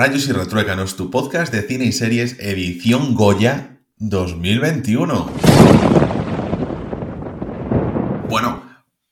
[0.00, 5.30] Rayos y Retruécanos, tu podcast de cine y series edición Goya 2021.
[8.30, 8.62] Bueno,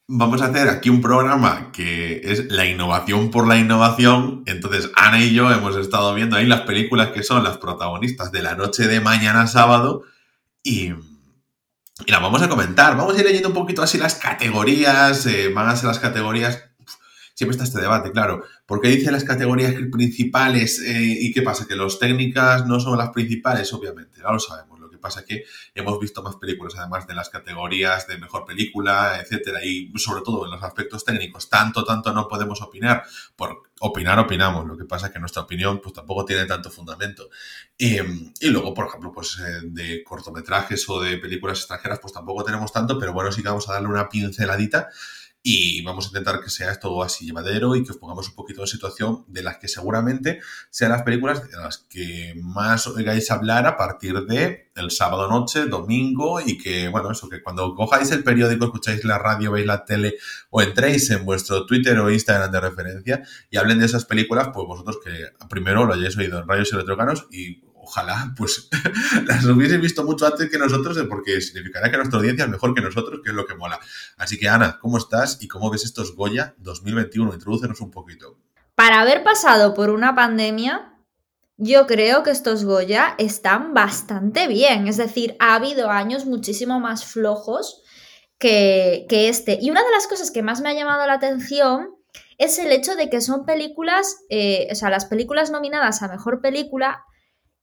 [0.06, 4.44] vamos a hacer aquí un programa que es la innovación por la innovación.
[4.46, 8.40] Entonces, Ana y yo hemos estado viendo ahí las películas que son las protagonistas de
[8.40, 10.04] la noche de mañana sábado
[10.62, 10.94] y,
[12.06, 12.96] y las vamos a comentar.
[12.96, 16.67] Vamos a ir leyendo un poquito así las categorías, eh, van a ser las categorías
[17.38, 18.42] siempre está este debate, claro.
[18.66, 21.68] ¿Por qué dice las categorías principales eh, y qué pasa?
[21.68, 23.72] ¿Que los técnicas no son las principales?
[23.72, 24.80] Obviamente, ya lo sabemos.
[24.80, 28.44] Lo que pasa es que hemos visto más películas, además de las categorías de mejor
[28.44, 33.04] película, etcétera, y sobre todo en los aspectos técnicos, tanto, tanto no podemos opinar.
[33.36, 34.66] Por opinar, opinamos.
[34.66, 37.30] Lo que pasa es que nuestra opinión, pues tampoco tiene tanto fundamento.
[37.76, 38.00] Y,
[38.50, 42.98] luego, por ejemplo, pues eh, de cortometrajes o de películas extranjeras, pues tampoco tenemos tanto,
[42.98, 44.88] pero bueno, sí que vamos a darle una pinceladita
[45.50, 48.60] y vamos a intentar que sea esto así llevadero y que os pongamos un poquito
[48.60, 53.66] en situación de las que seguramente sean las películas de las que más oigáis hablar
[53.66, 58.22] a partir de el sábado noche, domingo y que, bueno, eso, que cuando cojáis el
[58.22, 60.16] periódico, escucháis la radio, veis la tele
[60.50, 64.66] o entréis en vuestro Twitter o Instagram de referencia y hablen de esas películas, pues
[64.66, 68.68] vosotros que primero lo hayáis oído en Rayos Electrocanos y ojalá pues
[69.26, 72.74] las hubiese visto mucho antes que nosotros, eh, porque significará que nuestra audiencia es mejor
[72.74, 73.80] que nosotros, que es lo que mola.
[74.16, 77.34] Así que Ana, ¿cómo estás y cómo ves estos Goya 2021?
[77.34, 78.38] Introdúcenos un poquito.
[78.74, 80.94] Para haber pasado por una pandemia,
[81.56, 84.86] yo creo que estos Goya están bastante bien.
[84.86, 87.82] Es decir, ha habido años muchísimo más flojos
[88.38, 89.58] que, este.
[89.60, 91.96] Y una de las cosas que más me ha llamado la atención
[92.36, 96.40] es el hecho de que son películas, eh, o sea, las películas nominadas a mejor
[96.40, 97.04] película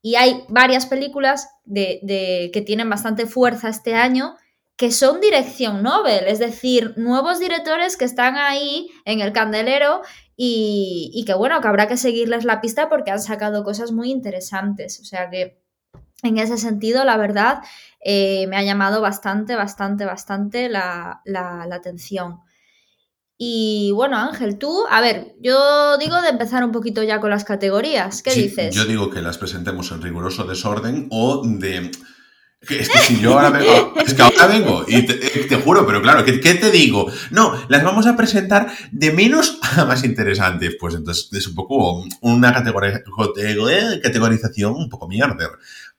[0.05, 4.35] y hay varias películas de, que tienen bastante fuerza este año
[4.75, 10.01] que son dirección Nobel, es decir, nuevos directores que están ahí en el candelero
[10.37, 14.99] y, que bueno, que habrá que seguirles la pista porque han sacado cosas muy interesantes.
[14.99, 15.59] O sea que
[16.21, 17.63] en ese sentido, la verdad,
[17.99, 21.19] eh, me ha llamado bastante, bastante, bastante la
[21.71, 22.44] atención.
[23.37, 27.43] Y bueno, Ángel, tú, a ver, yo digo de empezar un poquito ya con las
[27.43, 28.21] categorías.
[28.21, 28.73] ¿Qué dices?
[28.73, 31.91] Yo digo que las presentemos en riguroso desorden o de.
[32.61, 36.23] Es que si yo ahora vengo, es que ahora vengo y te, juro, pero claro,
[36.23, 37.11] ¿qué, te digo?
[37.29, 40.75] No, las vamos a presentar de menos a más interesantes.
[40.79, 43.03] Pues entonces es un poco una categoría,
[44.01, 45.49] categorización un poco mierder.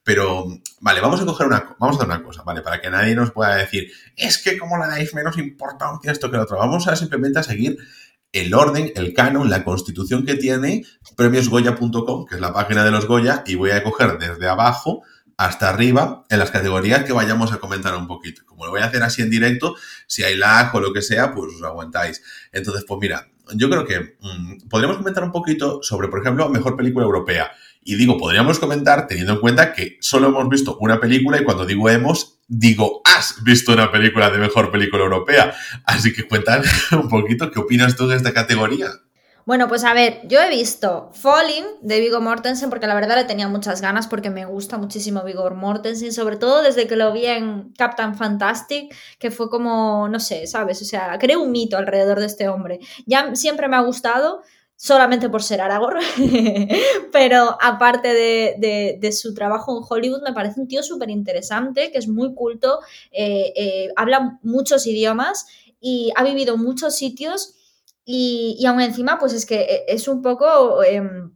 [0.07, 0.47] Pero,
[0.79, 2.63] vale, vamos a coger una, vamos a hacer una cosa, ¿vale?
[2.63, 6.37] Para que nadie nos pueda decir, es que como le dais menos importancia esto que
[6.37, 6.59] a otro.
[6.59, 7.77] Vamos a simplemente a seguir
[8.31, 10.85] el orden, el canon, la constitución que tiene
[11.17, 15.03] premiosgoya.com, que es la página de los Goya, y voy a coger desde abajo
[15.37, 18.43] hasta arriba en las categorías que vayamos a comentar un poquito.
[18.47, 19.75] Como lo voy a hacer así en directo,
[20.07, 22.23] si hay lag o lo que sea, pues os aguantáis.
[22.53, 26.77] Entonces, pues mira, yo creo que mm, podríamos comentar un poquito sobre, por ejemplo, mejor
[26.77, 27.51] película europea.
[27.89, 31.65] Y digo, podríamos comentar teniendo en cuenta que solo hemos visto una película y cuando
[31.65, 35.55] digo hemos, digo, has visto una película de mejor película europea.
[35.85, 36.67] Así que cuéntame
[37.01, 38.89] un poquito qué opinas tú de esta categoría.
[39.45, 43.25] Bueno, pues a ver, yo he visto Falling de Viggo Mortensen porque la verdad le
[43.25, 47.27] tenía muchas ganas porque me gusta muchísimo Viggo Mortensen, sobre todo desde que lo vi
[47.27, 50.83] en Captain Fantastic, que fue como, no sé, ¿sabes?
[50.83, 52.81] O sea, creé un mito alrededor de este hombre.
[53.07, 54.43] Ya siempre me ha gustado,
[54.77, 56.01] solamente por ser Aragorn,
[57.13, 62.09] pero aparte de, su trabajo en Hollywood, me parece un tío súper interesante, que es
[62.09, 65.47] muy culto, eh, eh, habla muchos idiomas
[65.81, 67.55] y ha vivido muchos sitios
[68.05, 70.83] y, y aún encima, pues es que eh, es un poco...
[70.85, 71.33] Em,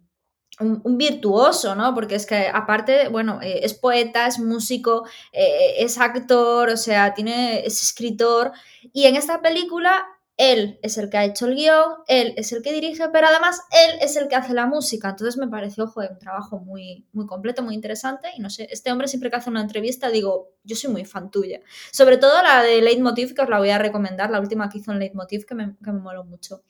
[0.61, 1.95] un, virtuoso, ¿no?
[1.95, 7.83] Porque es que aparte, bueno, es poeta, es músico, es actor, o sea, tiene, es
[7.83, 8.53] escritor.
[8.93, 10.05] Y en esta película
[10.41, 13.61] él es el que ha hecho el guion, él es el que dirige, pero además
[13.71, 15.11] él es el que hace la música.
[15.11, 18.29] Entonces me pareció un trabajo muy, muy completo, muy interesante.
[18.35, 21.31] Y no sé, este hombre siempre que hace una entrevista digo, yo soy muy fan
[21.31, 21.61] tuya.
[21.93, 24.93] Sobre todo la de Leitmotiv, que os la voy a recomendar, la última que hizo
[24.93, 26.63] en Leitmotiv, que me, que me moló mucho.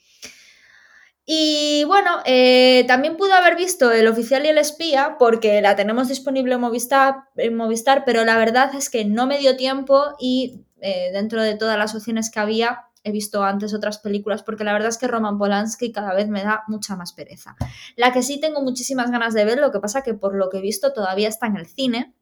[1.25, 6.09] Y bueno, eh, también pudo haber visto El oficial y el espía porque la tenemos
[6.09, 10.65] disponible en Movistar, en Movistar pero la verdad es que no me dio tiempo y
[10.81, 14.73] eh, dentro de todas las opciones que había, he visto antes otras películas, porque la
[14.73, 17.57] verdad es que Roman Polanski cada vez me da mucha más pereza.
[17.97, 20.59] La que sí tengo muchísimas ganas de ver, lo que pasa que por lo que
[20.59, 22.15] he visto todavía está en el cine,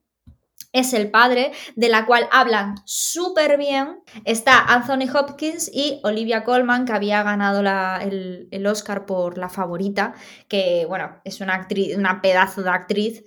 [0.73, 4.03] es el padre, de la cual hablan súper bien.
[4.25, 7.61] Está Anthony Hopkins y Olivia Colman, que había ganado
[8.01, 10.15] el, el, Oscar por La Favorita,
[10.47, 13.25] que bueno, es una actriz, una pedazo de actriz.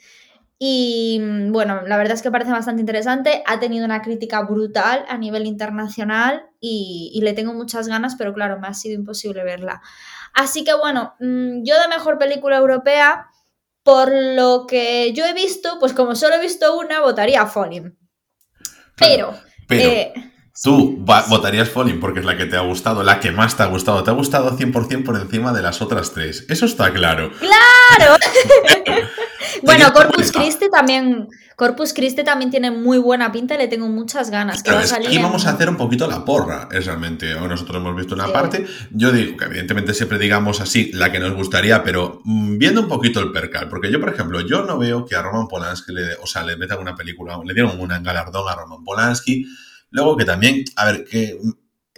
[0.63, 3.41] Y mm, bueno, la verdad es que parece bastante interesante.
[3.47, 8.59] Ha tenido una crítica brutal a nivel internacional y, le tengo muchas ganas, pero claro,
[8.59, 9.81] me ha sido imposible verla.
[10.35, 13.25] Así que bueno, mm, yo de mejor película europea,
[13.81, 17.97] por lo que yo he visto, pues como solo he visto una, votaría a Falling.
[18.97, 19.33] Pero,
[19.67, 20.13] pero eh,
[20.61, 23.63] tú va- votarías Falling porque es la que te ha gustado, la que más te
[23.63, 24.03] ha gustado.
[24.03, 26.45] Te ha gustado 100% por encima de las otras tres.
[26.49, 27.31] Eso está claro.
[27.39, 28.17] ¡Claro!
[29.63, 31.27] bueno, Corpus Christi también.
[31.55, 34.63] Corpus Christi también tiene muy buena pinta y le tengo muchas ganas.
[34.63, 37.33] Que va a salir en- vamos a hacer un poquito la porra, es realmente.
[37.35, 38.31] Nosotros hemos visto una Sí.
[38.33, 38.65] parte.
[38.89, 42.87] Yo digo que evidentemente siempre digamos así la que nos gustaría, pero mm, viendo un
[42.87, 43.69] poquito el percal.
[43.69, 46.57] Porque yo, por ejemplo, yo no veo que a Roman Polanski le, o sea, le
[46.57, 49.45] metan una película, le dieron un galardón a Roman Polanski.
[49.91, 51.37] Luego que también, a ver, que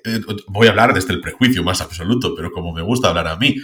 [0.06, 3.38] eh, voy a hablar desde el prejuicio más absoluto, pero como me gusta hablar a
[3.38, 3.56] mí.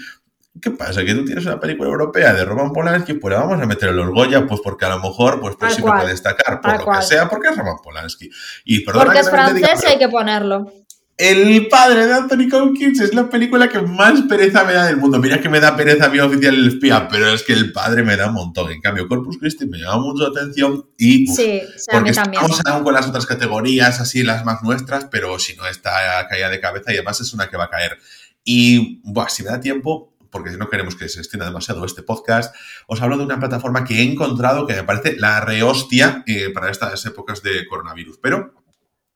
[0.61, 1.03] ¿Qué pasa?
[1.03, 3.97] Que tú tienes una película europea de Roman Polanski, pues la vamos a meter en
[3.97, 5.95] los Goya, pues porque a lo mejor, pues, pues sí cual.
[5.95, 6.99] me puede destacar, por lo cual.
[6.99, 8.29] que sea, porque es Roman Polanski.
[8.65, 10.73] Y perdona Porque que es diga, francés pero hay que ponerlo.
[11.19, 15.19] El padre de Anthony Hopkins es la película que más pereza me da del mundo.
[15.19, 18.15] Mira que me da pereza mi oficial el espía, pero es que el padre me
[18.15, 18.71] da un montón.
[18.71, 21.99] En cambio, Corpus Christi me llama mucho la atención y uf, Sí, o sea, a
[21.99, 25.67] porque mí estamos aún con las otras categorías, así las más nuestras, pero si no
[25.67, 25.91] está
[26.29, 27.97] caída de cabeza y además es una que va a caer.
[28.45, 32.55] Y buah, si me da tiempo, porque no queremos que se extienda demasiado este podcast,
[32.87, 36.71] os hablo de una plataforma que he encontrado que me parece la rehostia eh, para
[36.71, 38.17] estas épocas de coronavirus.
[38.21, 38.53] Pero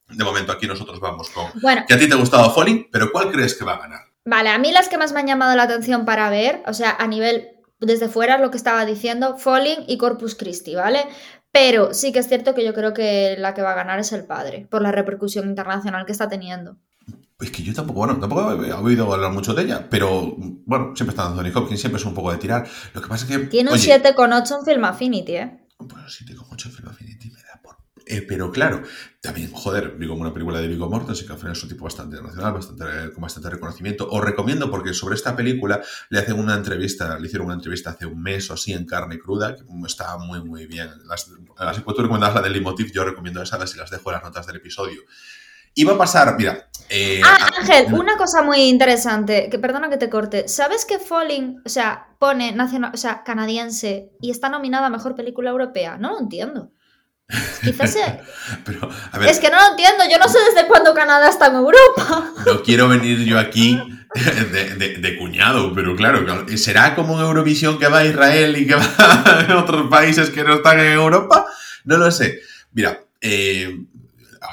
[0.09, 3.11] de momento aquí nosotros vamos con Bueno, que a ti te ha gustado Falling, pero
[3.11, 4.01] ¿cuál crees que va a ganar?
[4.25, 6.95] vale, a mí las que más me han llamado la atención para ver, o sea,
[6.97, 7.49] a nivel
[7.79, 11.05] desde fuera lo que estaba diciendo, Falling y Corpus Christi, ¿vale?
[11.51, 14.11] Pero sí que es cierto que yo creo que la que va a ganar es
[14.11, 16.77] el padre, por la repercusión internacional que está teniendo.
[17.43, 21.11] Es que yo tampoco, bueno, tampoco he oído hablar mucho de ella, pero bueno, siempre
[21.11, 22.67] está Anthony Hopkins, siempre es un poco de tirar.
[22.93, 23.45] Lo que pasa es que.
[23.47, 25.59] Tiene un oye, 7,8 en Film Affinity, ¿eh?
[25.79, 27.77] Bueno, si tengo mucho Film Affinity me da por...
[28.05, 28.83] Eh, pero claro,
[29.21, 32.15] también, joder, digo, una película de Viggo Mortensen, que al final es un tipo bastante
[32.15, 34.09] internacional, bastante, con bastante reconocimiento.
[34.09, 38.05] Os recomiendo porque sobre esta película le hacen una entrevista, le hicieron una entrevista hace
[38.05, 40.89] un mes o así en carne cruda, que está muy, muy bien.
[41.05, 41.29] Las,
[41.59, 44.23] las que tú recomendabas la del Leitmotiv, yo recomiendo esas y las dejo en las
[44.23, 45.01] notas del episodio.
[45.87, 46.69] Va a pasar, mira...
[46.93, 50.47] eh, Ah, Ángel, una cosa muy interesante, que perdona que te corte.
[50.47, 55.15] ¿Sabes que Falling, o sea, pone nacional, o sea, canadiense y está nominada a mejor
[55.15, 55.97] película europea?
[55.97, 56.71] No lo entiendo.
[57.63, 58.21] Quizás sea-
[58.65, 61.47] Pero, a ver, Es que no lo entiendo, yo no sé desde cuándo Canadá está
[61.47, 62.31] en Europa.
[62.45, 63.81] no quiero venir yo aquí
[64.51, 68.55] de, de- de cuñado, pero claro, claro, ¿será como en Eurovisión que va a Israel
[68.57, 68.83] y que va
[69.49, 71.45] a otros países que no están en Europa?
[71.85, 72.39] No lo sé.
[72.73, 73.79] Mira, eh,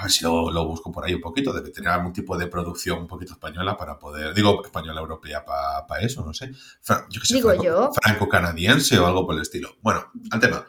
[0.01, 2.47] a ver si lo, lo busco por ahí un poquito, debe tener algún tipo de
[2.47, 6.51] producción un poquito española para poder, digo, española europea para eso, no sé.
[6.81, 7.91] Fra- yo qué sé, Digo franco- yo.
[8.03, 9.77] franco-canadiense o algo por el estilo.
[9.83, 10.67] Bueno, al tema.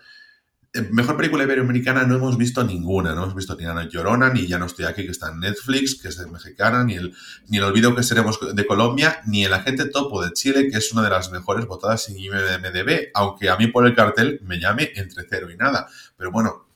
[0.74, 4.48] Eh, Mejor película iberoamericana no hemos visto ninguna, no hemos visto ni Ana Llorona, ni
[4.48, 7.14] Ya no estoy aquí, que está en Netflix, que es de mexicana, ni el,
[7.50, 10.92] ni el Olvido que seremos de Colombia, ni el Agente Topo de Chile, que es
[10.94, 14.92] una de las mejores votadas en IMDB, aunque a mí por el cartel me llame
[14.96, 15.90] entre cero y nada.
[16.16, 16.68] Pero bueno,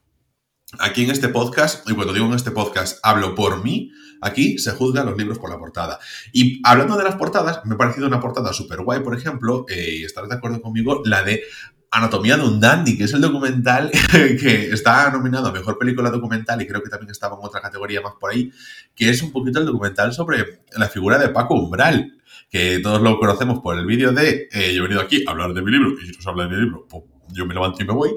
[0.86, 4.72] aquí en este podcast, y cuando digo en este podcast, hablo por mí, aquí se
[4.72, 6.00] juzgan los libros por la portada.
[6.32, 9.98] Y hablando de las portadas, me ha parecido una portada súper guay, por ejemplo, eh,
[10.00, 11.42] y estarás de acuerdo conmigo, la de
[11.90, 16.62] Anatomía de un Dandy, que es el documental que está nominado a Mejor Película Documental
[16.62, 18.52] y creo que también estaba en otra categoría más por ahí,
[18.94, 22.14] que es un poquito el documental sobre la figura de Paco Umbral,
[22.50, 25.54] que todos lo conocemos por el vídeo de eh, yo he venido aquí a hablar
[25.54, 27.82] de mi libro y si no se habla de mi libro, pues yo me levanto
[27.82, 28.12] y me voy.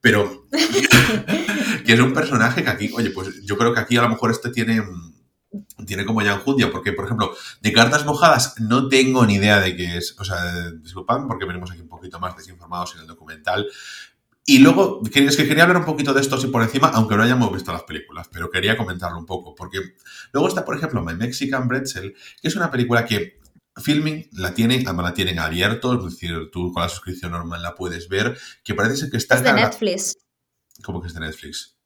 [0.00, 0.46] Pero
[1.88, 4.30] que es un personaje que aquí, oye, pues yo creo que aquí a lo mejor
[4.30, 4.84] este tiene,
[5.86, 9.74] tiene como ya enjundia, porque, por ejemplo, de cartas mojadas no tengo ni idea de
[9.74, 10.14] qué es.
[10.18, 13.66] O sea, disculpad, porque venimos aquí un poquito más desinformados en el documental.
[14.44, 17.22] Y luego, es que quería hablar un poquito de esto así por encima, aunque no
[17.22, 19.80] hayamos visto las películas, pero quería comentarlo un poco, porque
[20.34, 23.40] luego está, por ejemplo, My Mexican Pretzel, que es una película que
[23.82, 27.74] Filming la tienen, además la tienen abierto, es decir, tú con la suscripción normal la
[27.74, 29.36] puedes ver, que parece ser que está...
[29.36, 30.18] Es de Netflix.
[30.82, 31.77] ¿Cómo que es de Netflix?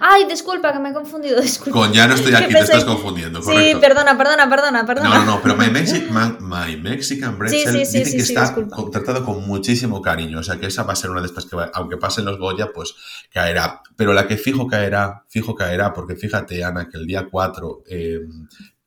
[0.00, 1.78] Ay, disculpa, que me he confundido, disculpa.
[1.78, 5.08] Con ya no estoy aquí, te estás confundiendo, Sí, perdona, perdona, perdona, perdona.
[5.08, 6.08] No, no, no, pero My, Mexi-
[6.40, 8.76] My Mexican Pretzel Sí, sí, sí, que está disculpa.
[8.76, 10.38] con- tratado con muchísimo cariño.
[10.40, 12.38] O sea, que esa va a ser una de estas que, va- aunque pasen los
[12.38, 12.94] Goya, pues
[13.32, 13.80] caerá.
[13.96, 18.20] Pero la que fijo caerá, fijo caerá, porque fíjate, Ana, que el día 4, eh,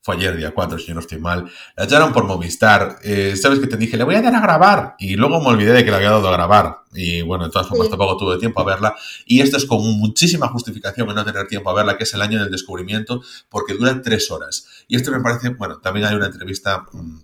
[0.04, 2.96] fue ayer, día 4, si yo no estoy mal, la echaron por Movistar.
[3.04, 3.96] Eh, ¿Sabes que te dije?
[3.96, 4.96] Le voy a dar a grabar.
[4.98, 6.78] Y luego me olvidé de que le había dado a grabar.
[6.92, 7.90] Y bueno, de todas formas, Sí.
[7.92, 8.96] tampoco tuve tiempo a verla.
[9.26, 12.22] Y esto es con muchísima justificación en no tener tiempo a verla, que es el
[12.22, 14.66] año del descubrimiento, porque dura tres horas.
[14.88, 17.20] Y esto me parece, bueno, también hay una entrevista mm,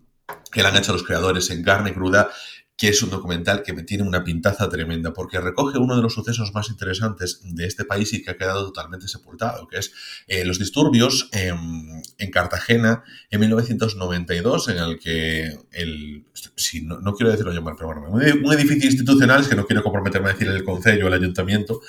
[0.52, 2.30] que le han hecho los creadores en carne cruda.
[2.78, 6.14] Que es un documental que me tiene una pintaza tremenda, porque recoge uno de los
[6.14, 9.92] sucesos más interesantes de este país y que ha quedado totalmente sepultado, que es
[10.28, 17.52] eh, los disturbios en, Cartagena en 1992, en el que el, si no, quiero decirlo
[17.52, 20.62] yo mal, pero bueno, un edificio institucional, es que no quiero comprometerme a decir el
[20.62, 21.80] Consejo o el Ayuntamiento,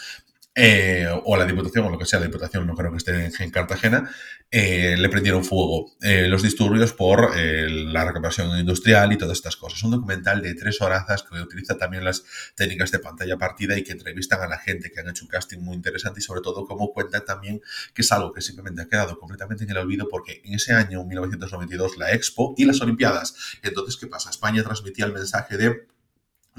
[0.55, 3.51] eh, o la Diputación, o lo que sea, la Diputación no creo que esté en,
[3.51, 4.09] Cartagena,
[4.51, 9.81] eh, le prendieron fuego eh, los disturbios por la recuperación industrial y todas estas cosas.
[9.83, 12.23] Un documental de tres horas que utiliza también las
[12.55, 15.59] técnicas de pantalla partida y que entrevistan a la gente que han hecho un casting
[15.59, 17.61] muy interesante y sobre todo cómo cuentan también
[17.93, 21.03] que es algo que simplemente ha quedado completamente en el olvido porque en ese año,
[21.03, 23.35] 1992, la Expo y las Olimpiadas.
[23.61, 24.29] Entonces, ¿qué pasa?
[24.29, 25.87] España transmitía el mensaje de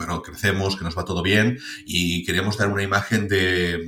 [0.01, 3.87] bueno, crecemos, que nos va todo bien y queríamos dar una imagen de,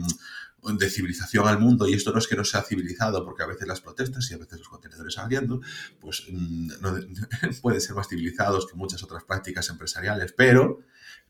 [0.62, 1.88] de civilización al mundo.
[1.88, 4.36] Y esto no es que no sea civilizado porque a veces las protestas y a
[4.36, 5.62] veces los contenedores saliendo
[6.02, 6.96] pues mm, no,
[7.62, 10.80] pueden ser más civilizados que muchas otras prácticas empresariales pero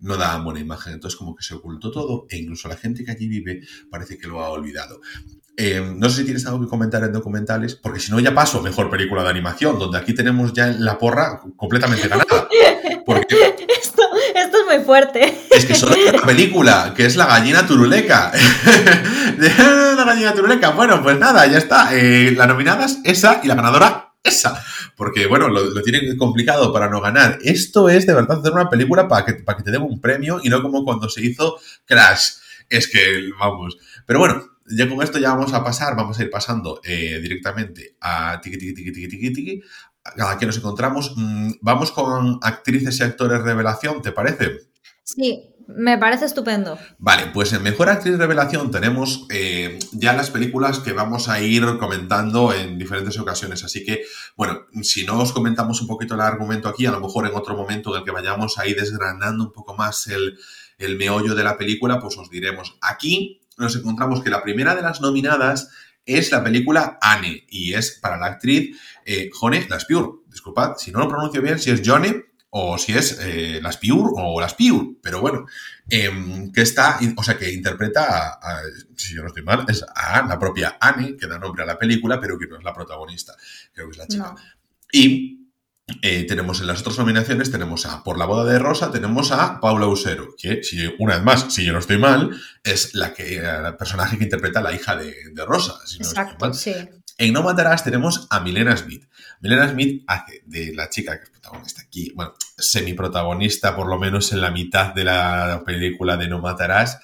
[0.00, 0.94] no dan buena imagen.
[0.94, 4.26] Entonces como que se ocultó todo e incluso la gente que allí vive parece que
[4.26, 5.00] lo ha olvidado
[5.56, 8.62] eh, no sé si tienes algo que comentar en documentales, porque si no ya paso
[8.62, 12.48] mejor película de animación, donde aquí tenemos ya la porra completamente ganada.
[13.02, 14.02] esto,
[14.34, 15.46] esto, es muy fuerte.
[15.50, 18.32] Es que solo hay una película, que es La gallina turuleca.
[19.38, 20.70] la gallina turuleca.
[20.70, 21.90] Bueno, pues nada, ya está.
[21.94, 24.62] Eh, la nominada es esa y la ganadora esa.
[24.96, 27.38] Porque, bueno, lo, tienen complicado para no ganar.
[27.42, 30.40] Esto es de verdad hacer una película para que, para que te den un premio
[30.42, 32.36] y no como cuando se hizo Crash.
[32.70, 33.76] Es que, vamos.
[34.06, 37.96] Pero bueno, ya con esto ya vamos a pasar, vamos a ir pasando eh, directamente
[38.00, 39.62] a tiki tiki tiki tiki tiki tiki.
[40.16, 44.60] Cada que nos encontramos, mm, vamos con actrices y actores revelación, ¿te parece?
[45.04, 46.78] Sí, me parece estupendo.
[46.98, 51.64] Vale, pues en Mejor Actriz Revelación tenemos eh, ya las películas que vamos a ir
[51.78, 53.64] comentando en diferentes ocasiones.
[53.64, 54.02] Así que,
[54.36, 57.56] bueno, si no os comentamos un poquito el argumento aquí, a lo mejor en otro
[57.56, 60.38] momento en el que vayamos a ir desgranando un poco más el,
[60.78, 62.76] el meollo de la película, pues os diremos.
[62.80, 65.70] Aquí nos encontramos que la primera de las nominadas
[66.04, 70.24] es la película Anne y es para la actriz eh, Jone Laspiur.
[70.26, 74.38] Disculpad si no lo pronuncio bien, si es Jone o si es eh, Laspiur o
[74.40, 75.46] Laspiur, pero bueno,
[75.88, 78.60] em, que está, o sea, que interpreta, a,
[78.94, 81.78] si yo no estoy mal, es a la propia Anne, que da nombre a la
[81.78, 83.34] película, pero que no es la protagonista,
[83.72, 84.34] creo que es la chica.
[84.92, 85.41] Y
[86.00, 89.60] eh, tenemos en las otras nominaciones, tenemos a Por la boda de Rosa, tenemos a
[89.60, 92.30] Paula Usero, que, si, una vez más, si yo no estoy mal,
[92.62, 95.74] es la que el personaje que interpreta a la hija de, Rosa.
[95.98, 96.74] Exacto, sí.
[97.18, 99.04] En No Matarás tenemos a Milena Smith.
[99.40, 104.32] Milena Smith hace de la chica que es protagonista aquí, bueno, semi-protagonista por lo menos
[104.32, 107.00] en la mitad de la película de No Matarás,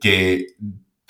[0.00, 0.56] que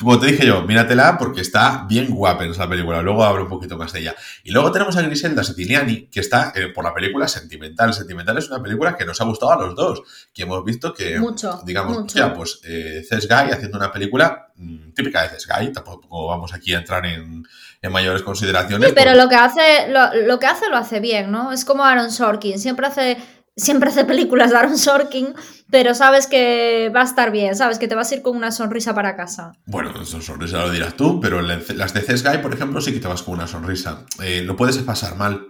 [0.03, 3.03] como te dije yo, míratela porque está bien guapa en esa película.
[3.03, 4.15] Luego hablo un poquito más de ella.
[4.43, 7.95] Y luego tenemos a Griselda Siciliani, que está eh, por la película Sentimental.
[7.95, 10.03] Sentimental es una película que nos ha gustado a los dos.
[10.33, 15.23] Que hemos visto que, mucho, digamos, ya, pues eh, Guy haciendo una película mm, típica
[15.23, 15.73] de Guy.
[15.73, 17.47] Tampoco vamos aquí a entrar en,
[17.91, 18.91] mayores consideraciones.
[18.91, 21.53] Sí, pero lo que hace lo, lo, que hace lo hace bien, ¿no?
[21.53, 22.59] Es como Aaron Sorkin.
[22.59, 23.19] Siempre hace
[23.57, 25.35] siempre hace películas de Aaron Sorkin,
[25.71, 28.51] pero sabes que va a estar bien, sabes que te vas a ir con una
[28.51, 29.53] sonrisa para casa.
[29.67, 33.23] Bueno, sonrisa lo dirás tú, pero las de CSGI, por ejemplo, sí que te vas
[33.23, 34.07] con una sonrisa.
[34.23, 35.49] Eh, lo puedes pasar mal,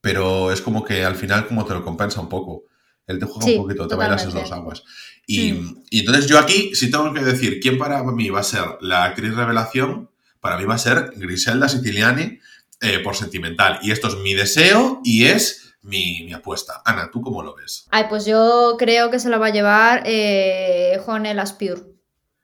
[0.00, 2.64] pero es como que al final como te lo compensa un poco.
[3.06, 4.84] Él te juega un poquito, te baila esas dos aguas.
[5.26, 5.82] Y, mm.
[5.90, 9.04] y, entonces yo aquí, si tengo que decir quién para mí va a ser la
[9.04, 12.38] actriz revelación, para mí va a ser Griselda Siciliani
[12.80, 13.78] eh, por sentimental.
[13.82, 16.82] Y esto es mi deseo y es mi, apuesta.
[16.84, 17.86] Ana, ¿tú cómo lo ves?
[17.90, 21.82] Ay, pues yo creo que se lo va a llevar eh, Jonel Aspure.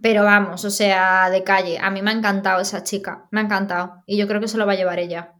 [0.00, 1.78] Pero vamos, o sea, de calle.
[1.78, 3.28] A mí me ha encantado esa chica.
[3.31, 4.02] Me ha encantado.
[4.07, 5.35] Y yo creo que se lo va a llevar ella.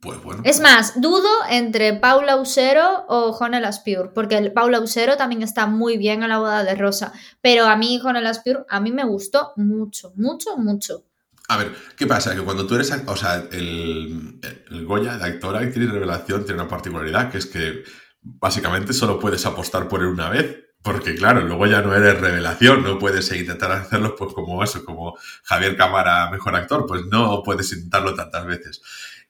[0.00, 0.42] Pues bueno.
[0.44, 5.96] Es más, dudo entre Paula Usero o Jonel Aspure, porque Paula Usero también está muy
[5.96, 7.12] bien en la boda de Rosa.
[7.40, 11.04] Pero a mí, Jonel Aspure, a mí me gustó mucho, mucho, mucho.
[11.52, 12.34] A ver, ¿qué pasa?
[12.34, 14.40] Que cuando tú eres, o sea, el,
[14.86, 17.84] Goya, de actor, actriz revelación, tiene una particularidad, que es que
[18.22, 20.60] básicamente solo puedes apostar por él una vez.
[20.80, 25.14] Porque claro, luego ya no eres revelación, no puedes intentar hacerlo pues como eso, como
[25.44, 28.80] Javier Cámara, mejor actor, pues no puedes intentarlo tantas veces.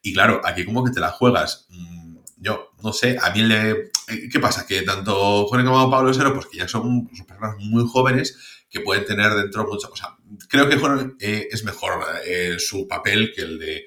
[0.01, 1.67] Y claro, aquí como que te la juegas.
[1.71, 3.71] Mm, yo, no sé, a mí le...
[3.73, 4.65] Eh, ¿Qué pasa?
[4.65, 9.05] Que tanto Juan como Pablo Sero, pues que ya son personas muy jóvenes que pueden
[9.05, 10.09] tener dentro muchas cosas
[10.49, 10.79] creo que
[11.21, 13.87] eh, es mejor eh, su papel que el de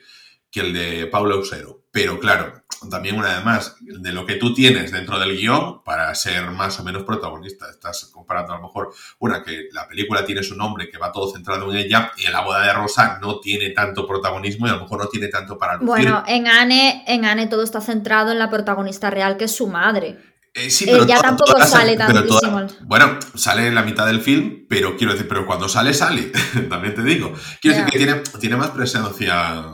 [0.52, 1.84] que el de Paula Usero.
[1.92, 6.16] Pero claro, también una vez más, de lo que tú tienes dentro del guion para
[6.16, 7.70] ser más o menos protagonista.
[7.70, 11.34] Estás comparando a lo mejor una que la película tiene su nombre, que va todo
[11.34, 14.76] centrado en ella, y en la boda de Rosa no tiene tanto protagonismo y a
[14.76, 15.88] lo mejor no tiene tanto para lucir.
[15.88, 19.68] Bueno, en Anne, en Anne todo está centrado en la protagonista real, que es su
[19.68, 20.18] madre.
[20.58, 22.66] Eh, sí, pero ya tampoco sale toda- tantísimo.
[22.86, 26.32] bueno, sale en la mitad del film, pero quiero decir, pero cuando sale, sale.
[26.70, 27.34] También te digo.
[27.62, 29.66] Quiero decir que tiene, tiene más presencia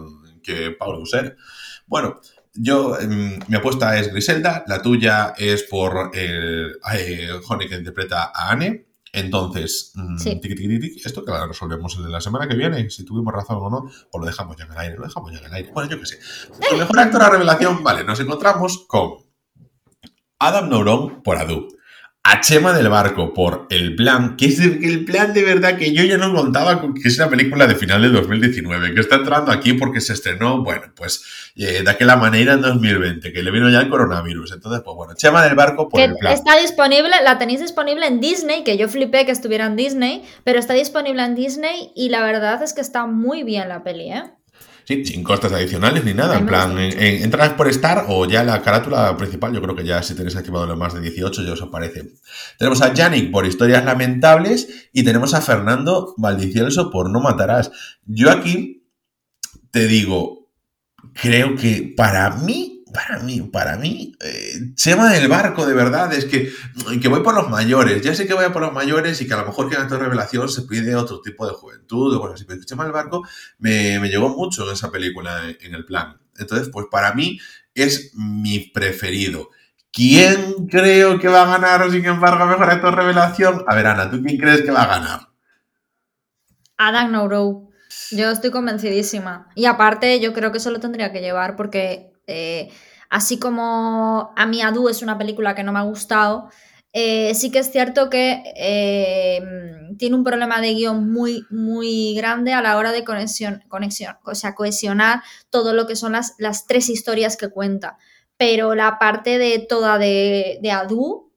[0.43, 1.37] que Paulo User.
[1.85, 2.19] Bueno,
[2.53, 8.31] yo, em, mi apuesta es Griselda, la tuya es por el eh, Honey que interpreta
[8.33, 8.87] a Anne.
[9.13, 10.39] Entonces, mm, Sí.
[10.41, 13.69] tiqui, tiqui, tiqui, esto que lo resolvemos la semana que viene, si tuvimos razón o
[13.69, 15.69] no, o lo dejamos ya en el aire, lo dejamos ya en el aire.
[15.73, 16.19] Bueno, yo qué sé.
[16.71, 19.17] El mejor actor a revelación, vale, nos encontramos con
[20.41, 21.67] Adam Nouron por Adu.
[22.23, 25.91] A Chema del Barco por El Plan, que es el, el plan de verdad que
[25.91, 29.15] yo ya no contaba con que es una película de final de 2019, que está
[29.15, 31.23] entrando aquí porque se estrenó, bueno, pues
[31.55, 34.51] eh, de aquella manera en 2020, que le vino ya el coronavirus.
[34.51, 36.33] Entonces, pues bueno, Chema del Barco por Que El Plan.
[36.33, 40.59] está disponible, la tenéis disponible en Disney, que yo flipé que estuviera en Disney, pero
[40.59, 44.23] está disponible en Disney y la verdad es que está muy bien la peli, ¿eh?
[44.91, 46.37] Sí, sin costes adicionales ni nada.
[46.37, 50.01] En plan, en- entras por Star o ya la carátula principal, yo creo que ya
[50.03, 52.11] si tenéis activado lo más de 18 ya os aparece.
[52.57, 57.71] Tenemos a Yannick por Historias Lamentables y tenemos a Fernando Valdicielso por No Matarás.
[58.05, 58.85] Yo aquí
[59.71, 60.49] te digo,
[61.13, 66.25] creo que para mí, para mí, para mí, eh, Chema del Barco, de verdad, es
[66.25, 66.51] que,
[67.01, 68.01] que voy por los mayores.
[68.01, 69.83] Ya sé que voy a por los mayores y que a lo mejor que en
[69.83, 73.23] esta revelación se pide otro tipo de juventud o cosas así, pero Chema del Barco
[73.59, 76.17] me, me llegó mucho en esa película en, en el plan.
[76.37, 77.39] Entonces, pues para mí
[77.75, 79.49] es mi preferido.
[79.91, 83.63] ¿Quién creo que va a ganar, sin embargo, mejor actor revelación?
[83.67, 85.19] A ver, Ana, ¿tú quién crees que va a ganar?
[86.77, 87.69] Adam No
[88.11, 89.49] Yo estoy convencidísima.
[89.53, 92.69] Y aparte, yo creo que eso lo tendría que llevar porque eh,
[93.09, 96.49] así como a mí Adu es una película que no me ha gustado,
[96.93, 99.41] eh, sí que es cierto que eh,
[99.97, 104.35] tiene un problema de guion muy, muy grande a la hora de conexión, conexión, o
[104.35, 107.97] sea, cohesionar todo lo que son las, las tres historias que cuenta.
[108.37, 111.30] Pero la parte de toda de, de Adu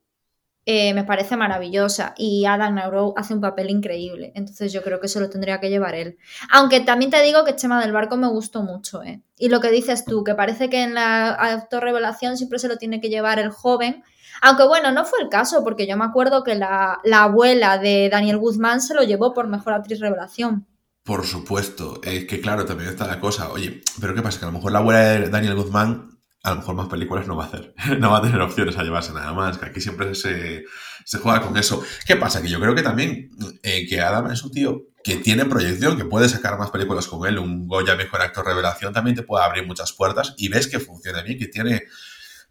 [0.66, 4.32] eh, me parece maravillosa y Adam Nauro hace un papel increíble.
[4.34, 6.16] Entonces yo creo que eso lo tendría que llevar él.
[6.50, 9.02] Aunque también te digo que Chema del Barco me gustó mucho.
[9.02, 9.22] ¿eh?
[9.36, 12.78] Y lo que dices tú, que parece que en la actor revelación siempre se lo
[12.78, 14.02] tiene que llevar el joven.
[14.40, 18.08] Aunque bueno, no fue el caso, porque yo me acuerdo que la, la abuela de
[18.10, 20.66] Daniel Guzmán se lo llevó por mejor actriz revelación.
[21.04, 23.50] Por supuesto, es que claro, también está la cosa.
[23.52, 24.38] Oye, pero ¿qué pasa?
[24.38, 26.13] Que a lo mejor la abuela de Daniel Guzmán,
[26.44, 27.74] a lo mejor más películas no va a hacer.
[27.98, 29.58] No va a tener opciones a llevarse nada más.
[29.58, 30.64] Que aquí siempre se,
[31.04, 31.82] se juega con eso.
[32.06, 32.40] ¿Qué pasa?
[32.42, 33.30] Que yo creo que también
[33.62, 37.26] eh, que Adam es un tío que tiene proyección, que puede sacar más películas con
[37.28, 37.38] él.
[37.38, 41.22] Un Goya Mejor Actor Revelación también te puede abrir muchas puertas y ves que funciona
[41.22, 41.82] bien, que tiene,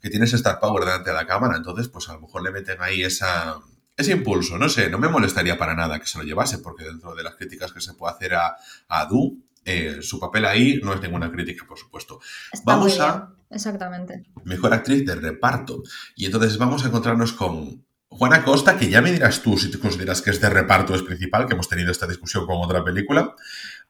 [0.02, 1.56] que tiene ese star power delante de la cámara.
[1.58, 3.60] Entonces, pues a lo mejor le meten ahí esa,
[3.98, 4.58] ese impulso.
[4.58, 7.36] No sé, no me molestaría para nada que se lo llevase, porque dentro de las
[7.36, 8.56] críticas que se puede hacer a,
[8.88, 12.20] a Du, eh, su papel ahí no es ninguna crítica, por supuesto.
[12.52, 14.24] Está Vamos a- Exactamente.
[14.44, 15.84] Mejor actriz de reparto.
[16.16, 19.80] Y entonces vamos a encontrarnos con Juana Costa, que ya me dirás tú si te
[19.80, 23.36] consideras que es de reparto es principal, que hemos tenido esta discusión con otra película.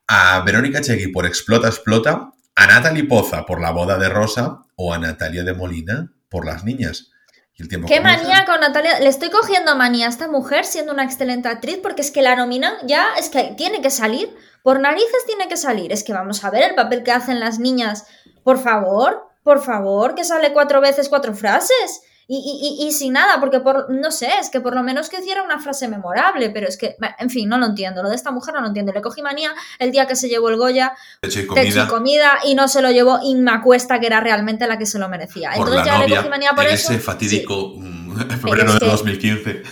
[0.08, 2.32] A Verónica Chegui por Explota, Explota.
[2.56, 4.60] A Natalie Poza por La boda de Rosa.
[4.76, 7.12] O a Natalia de Molina por Las niñas.
[7.56, 8.24] Y el tiempo Qué comienza.
[8.24, 9.00] manía con Natalia.
[9.00, 12.36] Le estoy cogiendo manía a esta mujer siendo una excelente actriz porque es que la
[12.36, 14.36] nominan ya, es que tiene que salir.
[14.64, 15.92] Por narices tiene que salir.
[15.92, 18.06] Es que vamos a ver el papel que hacen las niñas.
[18.44, 22.02] Por favor, por favor, que sale cuatro veces cuatro frases.
[22.26, 25.10] Y, y- y- y sin nada, porque por, no sé, es que por lo menos
[25.10, 28.02] que hiciera una frase memorable, pero es que, en fin, no lo entiendo.
[28.02, 28.94] Lo de esta mujer no lo entiendo.
[28.94, 31.88] Le cogí manía el día que se llevó el Goya, de comida.
[31.90, 35.10] comida, y no se lo llevó Inma Cuesta, que era realmente la que se lo
[35.10, 35.50] merecía.
[35.50, 36.94] por Entonces la ya le novia cogí manía por en eso.
[36.94, 37.74] ese fatídico
[38.42, 39.64] febrero es de que- 2015.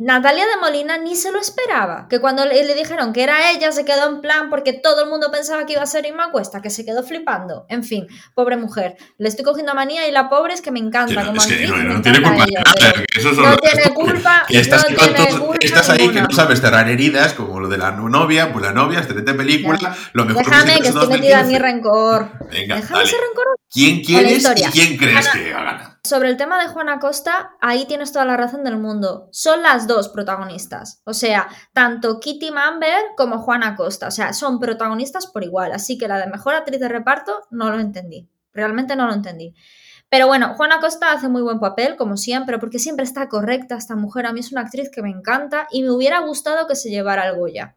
[0.00, 2.06] Natalia de Molina ni se lo esperaba.
[2.08, 5.10] Que cuando le, le dijeron que era ella, se quedó en plan porque todo el
[5.10, 7.66] mundo pensaba que iba a ser Inma Cuesta, que se quedó flipando.
[7.68, 8.96] En fin, pobre mujer.
[9.18, 11.14] Le estoy cogiendo manía y la pobre es que me encanta.
[11.14, 13.94] Que no, como es que no, no tiene culpa ella, nada, que eso no tiene
[13.94, 16.22] culpa, que estás, no tiene culpa estás ahí que ninguna.
[16.28, 20.24] no sabes cerrar heridas, como lo de la novia, pues la novia, excelente película, lo
[20.24, 21.58] mejor Déjame que es estoy metida en mi 2015.
[21.58, 22.28] rencor.
[22.52, 23.10] Venga, Déjame dale.
[23.10, 23.62] ser rencorosa.
[23.70, 25.97] ¿Quién quieres y quién crees Ana- que gana?
[26.08, 29.28] Sobre el tema de Juana Costa, ahí tienes toda la razón del mundo.
[29.30, 31.02] Son las dos protagonistas.
[31.04, 34.08] O sea, tanto Kitty Mamber como Juana Costa.
[34.08, 35.72] O sea, son protagonistas por igual.
[35.72, 38.26] Así que la de mejor actriz de reparto no lo entendí.
[38.54, 39.54] Realmente no lo entendí.
[40.08, 43.94] Pero bueno, Juana Costa hace muy buen papel, como siempre, porque siempre está correcta esta
[43.94, 44.24] mujer.
[44.24, 47.28] A mí es una actriz que me encanta y me hubiera gustado que se llevara
[47.28, 47.76] el Goya.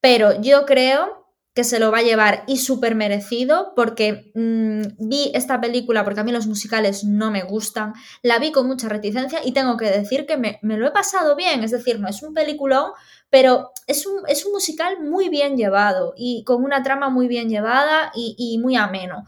[0.00, 1.25] Pero yo creo
[1.56, 6.20] que se lo va a llevar y súper merecido porque mm, vi esta película porque
[6.20, 9.86] a mí los musicales no me gustan, la vi con mucha reticencia y tengo que
[9.86, 12.90] decir que me, me lo he pasado bien, es decir, no es un peliculón,
[13.30, 17.48] pero es un, es un musical muy bien llevado y con una trama muy bien
[17.48, 19.24] llevada y, y muy ameno.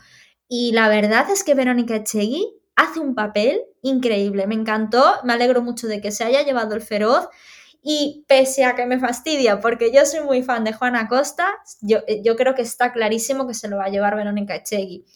[0.48, 5.62] Y la verdad es que Verónica Echegui hace un papel increíble, me encantó, me alegro
[5.62, 7.26] mucho de que se haya llevado el feroz
[7.90, 11.48] y pese a que me fastidia, porque yo soy muy fan de Juana Costa,
[11.80, 15.06] yo, eh, yo creo que está clarísimo que se lo va a llevar Verónica Echegui.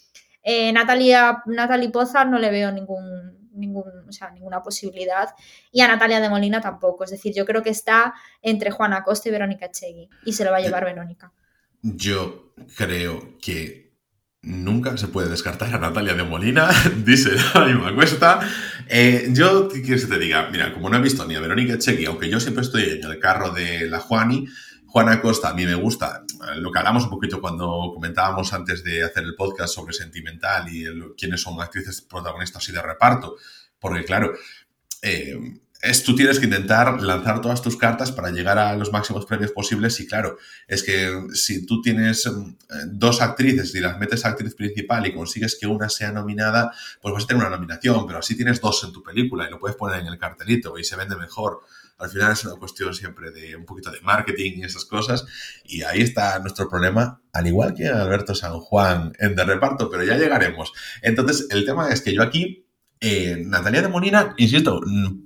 [0.42, 5.34] Eh, Natalia, Natalie Poza no le veo ningún, ningún, o sea, ninguna posibilidad.
[5.70, 7.04] Y a Natalia de Molina tampoco.
[7.04, 10.08] Es decir, yo creo que está entre Juana Costa y Verónica Echegui.
[10.24, 11.30] Y se lo va a llevar Verónica.
[11.82, 13.91] Yo creo que
[14.42, 16.68] nunca se puede descartar a Natalia de Molina,
[17.04, 18.40] dice la misma cuesta.
[18.88, 20.48] Eh, yo, ¿qué quieres que te diga?
[20.50, 23.18] Mira, como no he visto ni a Verónica Echegui, aunque yo siempre estoy en el
[23.18, 24.48] carro de la Juani,
[24.86, 26.22] Juana Costa a mí me gusta.
[26.56, 30.84] Lo que hablamos un poquito cuando comentábamos antes de hacer el podcast sobre Sentimental y
[31.16, 33.36] quiénes son actrices protagonistas y de reparto.
[33.78, 34.34] Porque claro,
[35.00, 35.38] eh,
[35.82, 39.50] es, tú tienes que intentar lanzar todas tus cartas para llegar a los máximos premios
[39.50, 42.54] posibles y claro, es que si tú tienes mm,
[42.86, 47.12] dos actrices y las metes a actriz principal y consigues que una sea nominada, pues
[47.12, 49.76] vas a tener una nominación, pero así tienes dos en tu película y lo puedes
[49.76, 51.62] poner en el cartelito y se vende mejor.
[51.98, 55.24] Al final es una cuestión siempre de un poquito de marketing y esas cosas.
[55.64, 60.04] Y ahí está nuestro problema, al igual que Alberto San Juan en de reparto, pero
[60.04, 60.72] ya llegaremos.
[61.00, 62.66] Entonces, el tema es que yo aquí
[63.02, 64.80] eh, Natalia de Molina, insisto,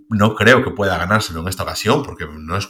[0.08, 2.66] no creo que pueda ganárselo en esta ocasión, porque no es.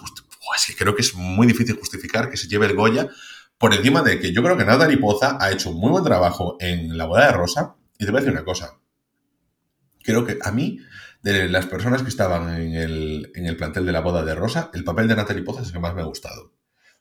[0.57, 3.09] Es que creo que es muy difícil justificar que se lleve el Goya,
[3.57, 6.57] por encima de que yo creo que Natalie Poza ha hecho un muy buen trabajo
[6.59, 7.77] en La Boda de Rosa.
[7.99, 8.79] Y te voy a decir una cosa.
[10.03, 10.81] Creo que a mí
[11.23, 15.07] de las personas que estaban en el, plantel de la boda de Rosa, el papel
[15.07, 16.53] de Natalie Poza es el que más me ha gustado.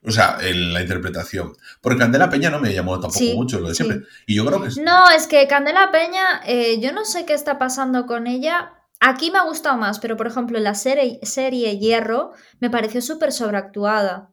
[0.08, 1.54] O sea, en la interpretación.
[1.82, 4.02] Porque Candela Peña no me llamó tampoco mucho lo de siempre.
[4.26, 7.58] Y yo creo que No, es que Candela Peña, eh, yo no sé qué está
[7.58, 8.74] pasando con ella.
[9.00, 13.02] Aquí me ha gustado más, pero por ejemplo, en la serie, serie Hierro me pareció
[13.02, 14.32] súper sobreactuada.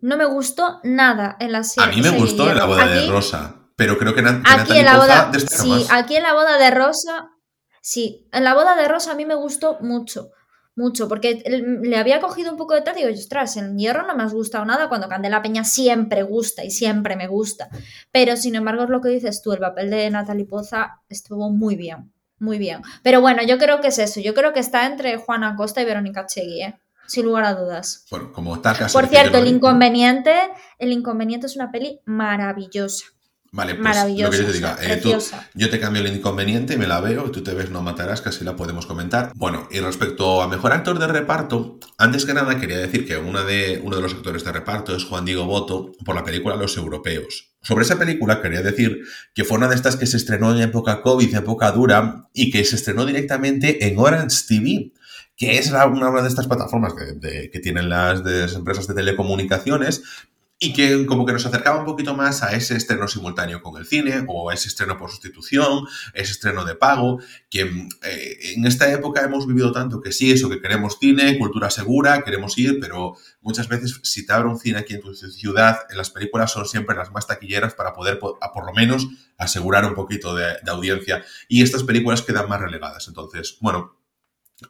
[0.00, 1.90] No me gustó nada en la serie.
[1.90, 4.98] A mí me gustó en la boda de Rosa, pero creo que, aquí en la
[4.98, 7.30] boda, sí, aquí en la boda de Rosa
[7.90, 10.28] Sí, en la boda de Rosa a mí me gustó mucho,
[10.78, 11.42] mucho, porque
[11.82, 14.32] le había cogido un poco de tal y digo, ostras, en Hierro no me has
[14.32, 17.68] gustado nada cuando Candela Peña siempre gusta y siempre me gusta.
[18.10, 21.76] Pero sin embargo es lo que dices tú, el papel de Natalie Poza estuvo muy
[21.76, 22.82] bien, muy bien.
[23.02, 25.84] Pero bueno, yo creo que es eso, yo creo que está entre Juana Costa y
[25.84, 26.78] Verónica Chegui, ¿eh?
[27.08, 28.06] sin lugar a dudas.
[28.10, 30.32] Bueno, como está Por cierto, el inconveniente,
[30.78, 33.06] el inconveniente es una peli maravillosa.
[33.50, 35.00] Vale, pues lo que yo te diga, eh,
[35.54, 38.44] yo te cambio el inconveniente, me la veo, tú te ves No Matarás, que así
[38.44, 39.32] la podemos comentar.
[39.34, 43.44] Bueno, y respecto a mejor actor de reparto, antes que nada quería decir que una
[43.44, 46.76] de, uno de los actores de reparto es Juan Diego Boto por la película Los
[46.76, 47.50] Europeos.
[47.62, 49.00] Sobre esa película quería decir
[49.34, 52.64] que fue una de estas que se estrenó en época COVID, época dura, y que
[52.64, 54.92] se estrenó directamente en Orange TV,
[55.36, 60.02] que es una de estas plataformas que tienen las, las empresas de telecomunicaciones
[60.60, 63.86] y que como que nos acercaba un poquito más a ese estreno simultáneo con el
[63.86, 67.62] cine o a ese estreno por sustitución, ese estreno de pago, que
[68.02, 72.22] eh, en esta época hemos vivido tanto que sí, eso que queremos cine, cultura segura,
[72.22, 76.10] queremos ir, pero muchas veces si te abre un cine aquí en tu ciudad, las
[76.10, 80.56] películas son siempre las más taquilleras para poder por, lo menos asegurar un poquito de,
[80.62, 83.06] de audiencia y estas películas quedan más relegadas.
[83.06, 83.97] Entonces, bueno,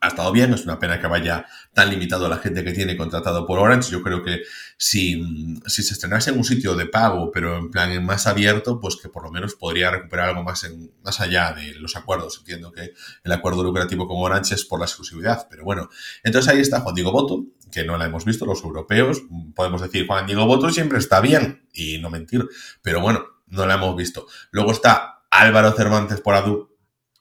[0.00, 3.46] ha estado bien, es una pena que vaya tan limitado la gente que tiene contratado
[3.46, 3.90] por Orange.
[3.90, 4.42] Yo creo que
[4.76, 8.96] si, si, se estrenase en un sitio de pago, pero en plan más abierto, pues
[8.96, 12.36] que por lo menos podría recuperar algo más, en, más allá de los acuerdos.
[12.38, 12.92] Entiendo que
[13.24, 15.88] el acuerdo lucrativo con Orange es por la exclusividad, pero bueno.
[16.22, 19.22] Entonces ahí está Juan Diego Boto, que no la hemos visto, los europeos.
[19.54, 22.46] Podemos decir, Juan Diego Boto siempre está bien, y no mentir,
[22.82, 24.26] pero bueno, no la hemos visto.
[24.50, 26.76] Luego está Álvaro Cervantes por Adu,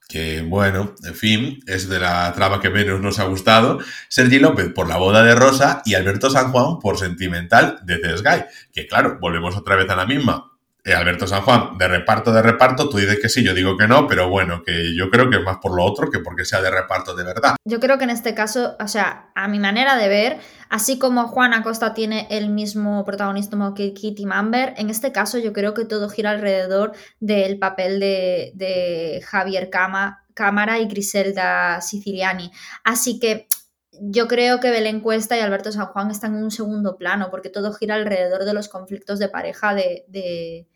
[0.08, 4.72] que bueno, en fin, es de la trama que menos nos ha gustado, Sergi López
[4.74, 9.17] por La boda de Rosa y Alberto San Juan por Sentimental de Guy, que claro,
[9.20, 10.57] volvemos otra vez a la misma.
[10.88, 13.89] Eh, Alberto San Juan, de reparto, de reparto, tú dices que sí, yo digo que
[13.89, 16.62] no, pero bueno, que yo creo que es más por lo otro que porque sea
[16.62, 17.58] de reparto de verdad.
[17.65, 20.38] Yo creo que en este caso, o sea, a mi manera de ver,
[20.69, 25.52] así como Juan Acosta tiene el mismo protagonismo que Kitty Mamber, en este caso yo
[25.52, 32.50] creo que todo gira alrededor del papel de, Javier Cama, Cámara y Griselda Siciliani.
[32.86, 33.50] Así que
[33.91, 37.50] yo creo que Belén Cuesta y Alberto San Juan están en un segundo plano, porque
[37.50, 40.69] todo gira alrededor de los conflictos de pareja de, de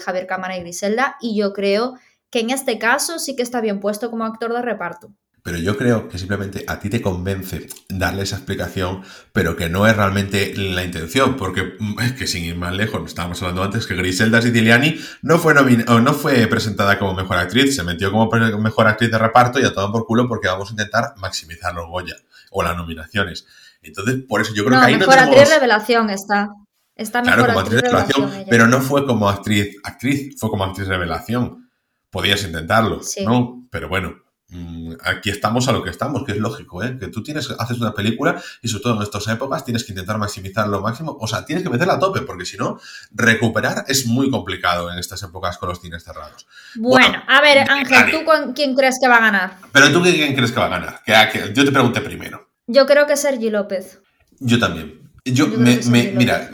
[0.00, 1.98] Javier Cámara y Griselda, y yo creo
[2.30, 5.12] que en este caso sí que está bien puesto como actor de reparto.
[5.46, 9.02] Pero yo creo que simplemente a ti te convence darle esa explicación,
[9.32, 13.00] pero que no es realmente la intención, porque mm, es que sin ir más lejos,
[13.06, 17.84] estábamos hablando antes que Griselda Siciliani no fue, no fue presentada como mejor actriz, se
[17.84, 21.14] metió como mejor actriz de reparto y a todo por culo porque vamos a intentar
[21.18, 22.16] maximizar los Goya
[22.50, 23.46] o las nominaciones.
[23.82, 26.48] Entonces, por eso yo creo que ahí mejor no actriz revelación está.
[26.96, 31.68] Está claro, como actriz revelación, pero no fue como actriz, actriz, fue como actriz revelación.
[32.10, 33.26] podías intentarlo, Sí.
[33.26, 33.66] ¿no?
[33.70, 34.14] Pero bueno,
[34.48, 36.96] mm, aquí estamos a lo que estamos, que es lógico, ¿eh?
[36.98, 40.16] Que tú tienes, haces una película y sobre todo en estas épocas tienes que intentar
[40.16, 42.78] maximizar lo máximo, o sea, tienes que meterla a tope, porque si no,
[43.12, 46.46] recuperar es muy complicado en estas épocas con los cines cerrados.
[46.76, 47.70] Bueno, Bueno, a ver.
[47.70, 49.58] Ángel, ¿tú con quién crees que va a ganar?
[49.72, 51.02] Pero tú, ¿quién crees que va a ganar?
[51.04, 52.48] Que, que yo te pregunté primero.
[52.66, 54.00] Yo creo que Sergi López,
[54.38, 55.02] Yo también.
[55.24, 55.80] Yo, me,
[56.14, 56.50] mira,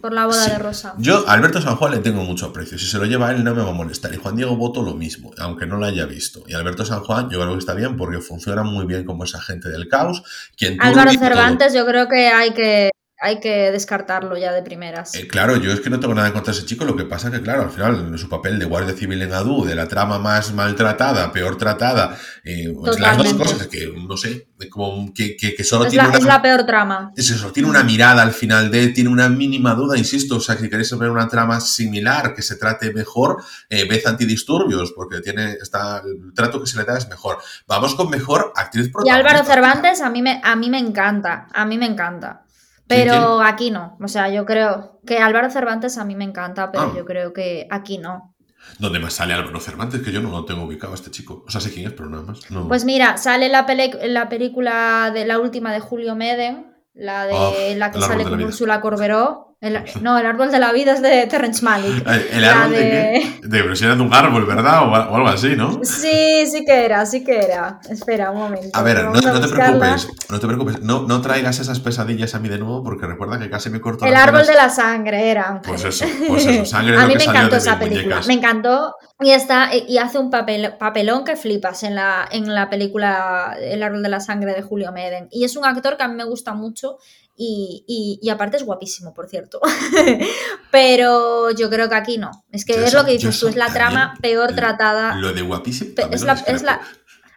[0.00, 0.50] por la boda Sí.
[0.50, 0.94] de Rosa.
[0.98, 2.78] yo a Alberto San Juan le tengo mucho aprecio.
[2.78, 4.12] Si se lo lleva a él no me va a molestar.
[4.14, 6.42] Y Juan Diego Boto lo mismo, aunque no lo haya visto.
[6.46, 9.36] Y Alberto San Juan yo creo que está bien porque funciona muy bien como ese
[9.36, 10.22] agente del caos.
[10.56, 11.20] Quien Álvaro todo.
[11.20, 12.90] Cervantes, yo creo que hay que
[13.22, 15.14] hay que descartarlo ya de primeras.
[15.14, 17.42] Eh, claro, yo es que no tengo nada contra ese chico, lo que pasa que,
[17.42, 21.30] claro, al final, su papel de guardia civil en Adu, de la trama más maltratada,
[21.32, 25.84] peor tratada, eh, pues las dos cosas, que no sé, como que, que- que solo
[25.84, 26.18] es, tiene la, una...
[26.18, 27.12] es la peor trama.
[27.16, 30.56] Es eso, tiene una mirada al final de, tiene una mínima duda, insisto, o sea,
[30.56, 35.52] si queréis ver una trama similar, que se trate mejor, eh, ved antidisturbios, porque tiene,
[35.60, 37.38] está, el trato que se le da es mejor.
[37.66, 39.28] Vamos con mejor actriz Y protagonista.
[39.30, 42.44] Álvaro Cervantes a mí me, a mí me encanta, a mí me encanta.
[42.90, 46.84] Pero aquí no, o sea, yo creo que Álvaro Cervantes a mí me encanta, pero
[46.84, 46.92] Ah.
[46.96, 48.34] yo creo que aquí no.
[48.78, 50.02] ¿Dónde más sale Álvaro Cervantes?
[50.02, 51.44] Que yo no lo tengo ubicado a este chico.
[51.46, 52.50] O sea, sé quién es, pero nada más.
[52.50, 52.68] No.
[52.68, 53.66] Pues mira, sale la,
[54.04, 58.42] la película de la última de Julio Meden, la de Oh, la que sale con.
[58.42, 59.49] Úrsula Corberó.
[59.60, 62.02] El- no, el árbol de la vida es de Terrence Malick.
[62.32, 63.40] ¿El árbol de...
[63.42, 64.88] De pero si era de un árbol, ¿verdad?
[64.88, 65.80] O, algo así, ¿no?
[65.84, 67.78] Sí, sí que era, sí que era.
[67.90, 68.70] Espera un momento.
[68.72, 70.80] A ver, no, vamos a no te preocupes, no te preocupes.
[70.80, 74.06] No, no traigas esas pesadillas a mí de nuevo porque recuerda que casi me corto
[74.06, 75.60] El las árbol de la sangre era.
[75.62, 78.02] Pues eso, pues eso, sangre a mí me encantó esa película.
[78.02, 78.26] muñecas.
[78.28, 82.70] Me encantó y está y hace un papel, papelón que flipas en la, en la
[82.70, 85.28] película El árbol de la sangre de Julio Meden.
[85.30, 86.96] Y es un actor que a mí me gusta mucho
[87.42, 89.60] y, y- y aparte es guapísimo, por cierto.
[90.70, 92.30] Pero yo creo que aquí no.
[92.52, 95.14] Es que Yo es lo que dices tú, es la trama peor tratada.
[95.16, 95.92] Lo de guapísimo.
[96.10, 96.56] Es la- discrepo.
[96.56, 96.80] es la-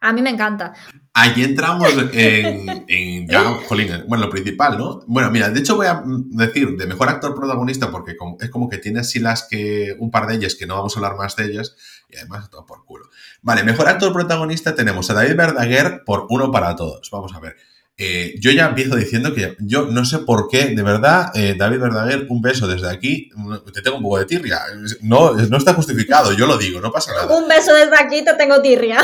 [0.02, 0.74] A mí me encanta.
[1.14, 5.02] Ahí entramos en, en ya, jolín, bueno, lo principal, ¿no?
[5.08, 8.80] Bueno, mira, de hecho voy a decir de mejor actor protagonista porque es como que
[8.80, 11.46] tiene así las que, un par de ellas que no vamos a hablar más de
[11.46, 11.76] ellas
[12.10, 13.06] y además todo por culo.
[13.44, 17.10] Vale, mejor actor protagonista tenemos a David Verdaguer por Uno para Todos.
[17.12, 17.56] Vamos a ver.
[17.96, 21.80] Eh, yo ya empiezo diciendo que yo no sé por qué, de verdad, eh, David
[21.80, 23.30] Verdaguer, un beso desde aquí,
[23.72, 24.62] te tengo un poco de tirria.
[25.02, 27.38] No, no está justificado, yo lo digo, no pasa nada.
[27.38, 29.00] Un beso desde aquí, te tengo tirria.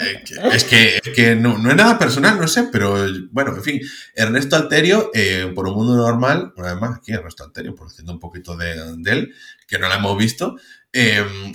[0.00, 2.96] Eh, Es que, es que no, no es nada personal, no sé, pero
[3.30, 3.80] bueno, en fin.
[4.14, 5.10] Ernesto Alterio,
[5.54, 8.96] por un mundo normal, una vez más, aquí Ernesto Alterio, por haciendo un poquito de,
[8.98, 9.34] de él,
[9.66, 10.56] que no la hemos visto.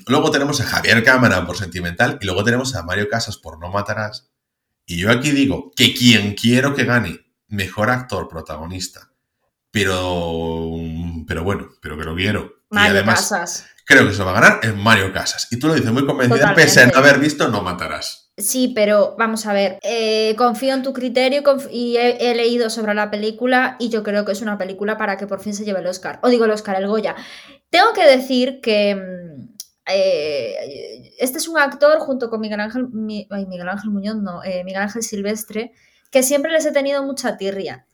[0.07, 3.69] Luego tenemos a Javier Cámara por Sentimental y luego tenemos a Mario Casas por No
[3.71, 4.29] Matarás.
[4.85, 9.11] Y yo aquí digo que quien quiero que gane mejor actor protagonista,
[9.71, 10.71] pero,
[11.27, 12.53] pero bueno, pero que lo quiero.
[12.71, 13.65] y Mario además Casas.
[13.85, 15.47] creo que se va a ganar es Mario Casas.
[15.51, 16.63] Y tú lo dices muy convencida, Totalmente.
[16.63, 18.31] pese a no haber visto No Matarás.
[18.35, 22.95] Sí, pero vamos a ver, eh, confío en tu criterio y y he leído sobre
[22.95, 25.79] la película y yo creo que es una película para que por fin se lleve
[25.81, 26.19] el Oscar.
[26.23, 27.15] O digo el Oscar, el Goya.
[27.69, 29.52] Tengo que decir que mm,
[29.85, 34.43] eh, este es un actor junto con Miguel Ángel, Mi- ay, Miguel Ángel Muñoz, no,
[34.43, 35.73] eh, Miguel Ángel Silvestre,
[36.11, 37.85] que siempre les he tenido mucha tirria.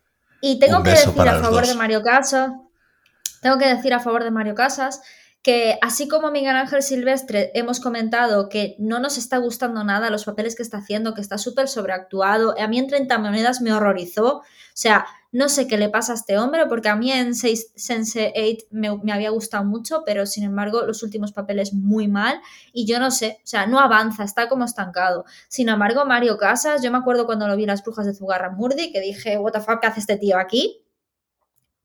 [0.42, 1.70] Y tengo que decir a favor dos.
[1.70, 2.52] de Mario Casas,
[3.42, 5.02] tengo que decir a favor de Mario Casas
[5.42, 10.26] que así como Miguel Ángel Silvestre hemos comentado que no nos está gustando nada los
[10.26, 14.40] papeles que está haciendo, que está súper sobreactuado, a mí en 30 monedas me horrorizó,
[14.40, 17.72] o sea, no sé qué le pasa a este hombre, porque a mí en Seis-
[17.76, 22.42] Sense8 me, me había gustado mucho, pero sin embargo los últimos papeles muy mal
[22.74, 25.26] y yo no sé, o sea, no avanza, está como estancado.
[25.48, 28.92] Sin embargo, Mario Casas, yo me acuerdo cuando lo vi en Las Brujas de Zugarramurdi,
[28.92, 30.84] que dije, what the fuck, ¿qué hace este tío aquí?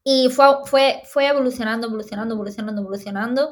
[0.02, 3.50] Y fue, fue, fue evolucionando, evolucionando, evolucionando, evolucionando.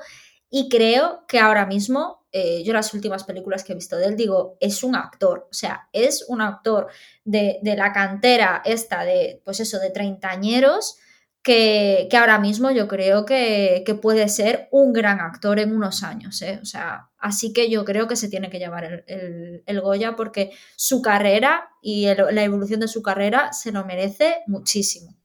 [0.51, 4.17] Y creo que ahora mismo, eh, yo las últimas películas que he visto de él,
[4.17, 5.49] digo, es un actor.
[5.51, 6.89] O sea, es un actor
[7.25, 10.97] de, de la cantera esta de, pues eso, de treintañeros,
[11.43, 16.03] que, que ahora mismo yo creo que, que puede ser un gran actor en unos
[16.05, 16.41] años.
[16.43, 16.61] ¿eh?
[16.63, 20.15] O sea, así que yo creo que se tiene que llevar el, el- el Goya
[20.17, 25.17] porque su carrera y la evolución de su carrera se lo merece muchísimo.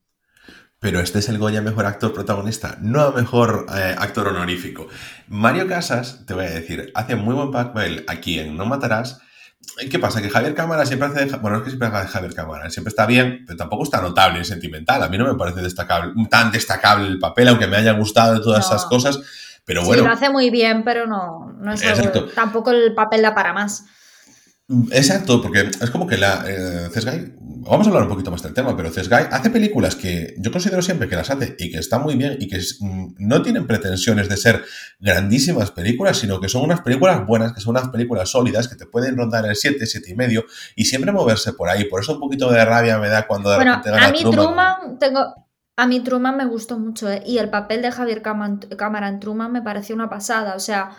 [0.79, 4.87] Pero este es el Goya mejor actor protagonista, no a mejor eh, actor honorífico.
[5.27, 9.19] Mario Casas, te voy a decir, hace muy buen papel aquí en No Matarás.
[9.89, 10.21] ¿Qué pasa?
[10.21, 11.25] Que Javier Cámara siempre hace.
[11.25, 13.83] de Bueno, no es que siempre haga de Javier Cámara, siempre está bien, pero tampoco
[13.83, 15.01] está notable y sentimental.
[15.01, 18.39] A mí no me parece destacable, tan destacable el papel, aunque me haya gustado de
[18.41, 18.75] todas No.
[18.75, 19.19] esas cosas.
[19.65, 23.23] Pero Sí, bueno, lo hace muy bien, pero no, no es algo- tampoco el papel
[23.23, 23.83] da para más.
[24.91, 27.33] Exacto, porque es como que la eh, Cesgay
[27.69, 30.81] vamos a hablar un poquito más del tema, pero Cesgay hace películas que yo considero
[30.81, 34.29] siempre que las hace y que están muy bien y que mm, no tienen pretensiones
[34.29, 34.63] de ser
[34.99, 38.85] grandísimas películas, sino que son unas películas buenas, que son unas películas sólidas, que te
[38.85, 41.85] pueden rondar el 7, 7 y medio y siempre moverse por ahí.
[41.85, 45.47] Por eso un poquito de rabia me da cuando de bueno, a mí Truman, tengo...
[45.79, 47.21] A mí Truman me gustó mucho ¿eh?
[47.23, 50.55] y el papel de Javier Cámara en Truman me pareció una pasada.
[50.55, 50.89] O sea,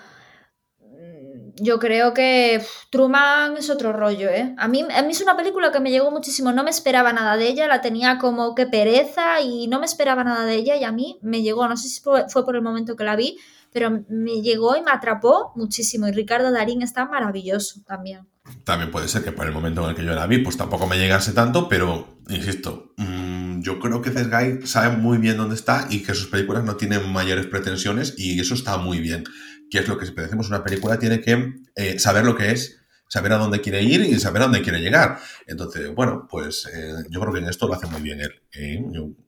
[1.61, 4.55] yo creo que Truman es otro rollo, ¿eh?
[4.57, 7.37] A mí, a mí es una película que me llegó muchísimo, no me esperaba nada
[7.37, 10.85] de ella, la tenía como que pereza y no me esperaba nada de ella y
[10.85, 13.39] a mí me llegó, no sé si fue, por el momento que la vi,
[13.73, 18.27] pero me llegó y me atrapó muchísimo y Ricardo Darín está maravilloso también.
[18.65, 20.87] También puede ser que por el momento en el que yo la vi, pues tampoco
[20.87, 25.87] me llegase tanto, pero insisto, mmm, yo creo que Guy sabe muy bien dónde está
[25.91, 29.25] y que sus películas no tienen mayores pretensiones y eso está muy bien
[29.71, 32.79] que es lo que si una película, tiene que eh, saber lo que es,
[33.09, 35.19] saber a dónde quiere ir y saber a dónde quiere llegar.
[35.47, 38.43] Entonces, bueno, pues eh, yo creo que en esto lo hace muy bien él.
[38.53, 38.83] ¿eh?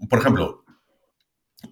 [0.09, 0.65] por ejemplo,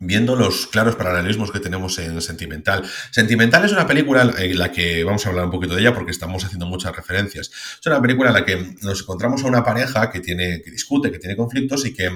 [0.00, 2.84] viendo los claros paralelismos que tenemos en Sentimental.
[3.10, 6.10] Sentimental es una película en la que vamos a hablar un poquito de ella porque
[6.10, 7.50] estamos haciendo muchas referencias.
[7.80, 11.10] Es una película en la que nos encontramos a una pareja que tiene que discute,
[11.10, 12.10] que tiene conflictos y que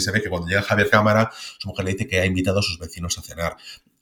[0.00, 2.62] se ve que cuando llega Javier Cámara, su mujer le dice que ha invitado a
[2.62, 3.56] sus vecinos a cenar.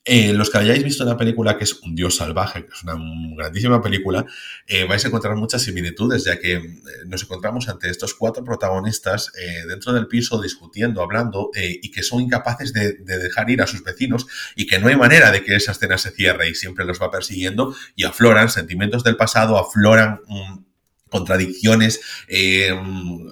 [0.09, 2.95] Eh, los que hayáis visto una película que es Un Dios Salvaje, que es una
[3.35, 4.25] grandísima película,
[4.65, 6.61] eh, vais a encontrar muchas similitudes, ya que eh,
[7.07, 9.33] nos encontramos ante estos cuatro protagonistas
[9.67, 14.27] dentro del piso discutiendo, hablando, y que son incapaces de, dejar ir a sus vecinos
[14.55, 17.11] y que no hay manera de que esa escena se cierre y siempre los va
[17.11, 20.21] persiguiendo y afloran sentimientos del pasado, afloran...
[20.27, 20.67] Mm,
[21.09, 23.27] contradicciones, mm,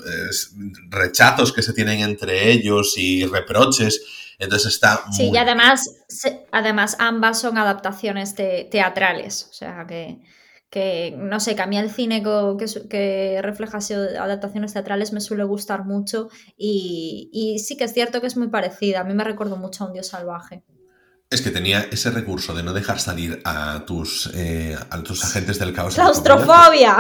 [0.89, 6.05] rechazos que se tienen entre ellos y reproches entonces está muy Sí, y además,
[6.51, 9.47] además ambas son adaptaciones teatrales.
[9.49, 10.21] O sea que,
[10.69, 13.79] que, no sé, que a mí el cine que, que refleja
[14.19, 18.49] adaptaciones teatrales me suele gustar mucho y, y sí que es cierto que es muy
[18.49, 19.01] parecida.
[19.01, 20.63] A mí me recuerdo mucho a Un Dios Salvaje.
[21.35, 25.59] Es que tenía ese recurso de no dejar salir a tus, eh, a tus agentes
[25.59, 25.95] del caos.
[25.95, 26.95] ¡Claustrofobia!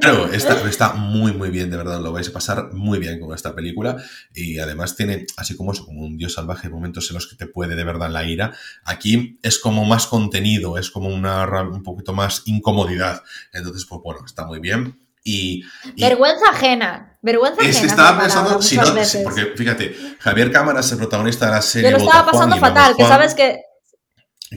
[0.00, 2.00] Claro, está, está, muy, muy bien, de verdad.
[2.00, 3.96] Lo vais a pasar muy bien con esta película.
[4.32, 7.48] Y además tiene, así como eso, como un dios salvaje, momentos en los que te
[7.48, 8.54] puede de verdad la ira.
[8.84, 13.24] Aquí es como más contenido, es como una, un poquito más incomodidad.
[13.52, 14.96] Entonces, pues bueno, está muy bien.
[15.24, 15.64] Y,
[15.96, 17.18] vergüenza ajena.
[17.20, 17.86] Vergüenza ajena.
[17.86, 18.84] Estaba pensando, si no,
[19.24, 21.90] porque fíjate, Javier Cámara es el protagonista de la serie.
[21.90, 23.71] Yo lo estaba pasando fatal, que sabes que.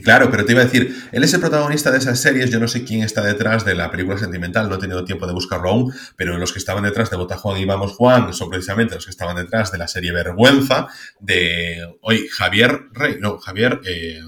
[0.02, 2.68] Claro, pero te iba a decir, él es el protagonista de esas series, yo no
[2.68, 5.94] sé quién está detrás de la película sentimental, no he tenido tiempo de buscarlo aún,
[6.16, 9.10] pero los que estaban detrás de Bota Juan y Vamos Juan son precisamente los que
[9.10, 10.88] estaban detrás de la serie Vergüenza
[11.20, 14.20] de hoy Javier Rey, no, Javier, eh,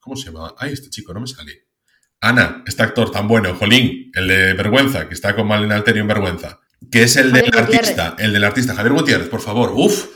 [0.00, 0.54] ¿cómo se llama?
[0.58, 1.66] Ay, este chico, no me sale.
[2.20, 6.08] Ana, este actor tan bueno, Jolín, el de Vergüenza, que está con Malena Alterio en
[6.08, 10.06] Vergüenza, que es el del artista, el del artista, Javier Gutiérrez, por favor, uf,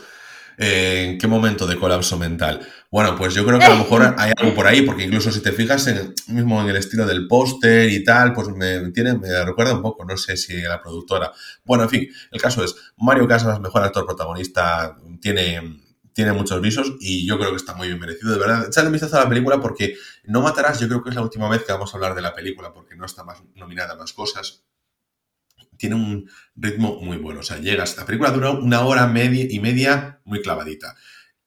[0.57, 2.67] eh, ¿en qué momento de colapso mental?
[2.89, 5.41] Bueno, pues yo creo que a lo mejor hay algo por ahí, porque incluso si
[5.41, 9.43] te fijas en, mismo en el estilo del póster y tal, pues me, tiene, me
[9.45, 11.31] recuerda un poco, no sé si la productora.
[11.63, 15.81] Bueno, en fin, el caso es, Mario Casas, mejor actor protagonista, tiene
[16.13, 18.33] tiene muchos visos y yo creo que está muy bien merecido.
[18.33, 21.15] De verdad, echadle un vistazo a la película porque No Matarás, yo creo que es
[21.15, 23.93] la última vez que vamos a hablar de la película porque no está más nominada
[23.93, 24.63] a más cosas.
[25.81, 27.39] Tiene un ritmo muy bueno.
[27.39, 30.95] O sea, llegas, la película dura una hora media y media muy clavadita.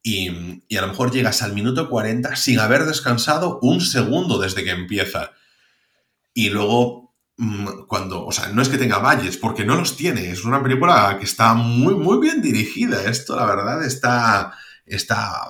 [0.03, 0.29] Y,
[0.77, 5.31] a lo mejor llegas al minuto 40 sin haber descansado un segundo desde que empieza.
[6.35, 10.33] Y luego mm, cuando, o sea, no es que tenga valles, porque no los tiene.
[10.33, 13.09] Es una película que está muy, muy bien dirigida.
[13.09, 14.53] Esto, la verdad, está,
[14.85, 15.49] está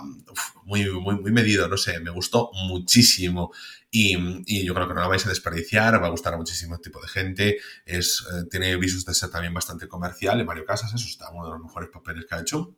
[0.66, 1.68] muy, muy, muy medido.
[1.68, 3.50] No sé, me gustó muchísimo.
[3.96, 7.00] Y, yo creo que no la vais a desperdiciar, va a gustar a muchísimo tipo
[7.00, 7.58] de gente.
[7.86, 10.40] Es, eh, tiene visos de ser también bastante comercial.
[10.40, 12.74] En Mario Casas, eso está uno de los mejores papeles que ha hecho.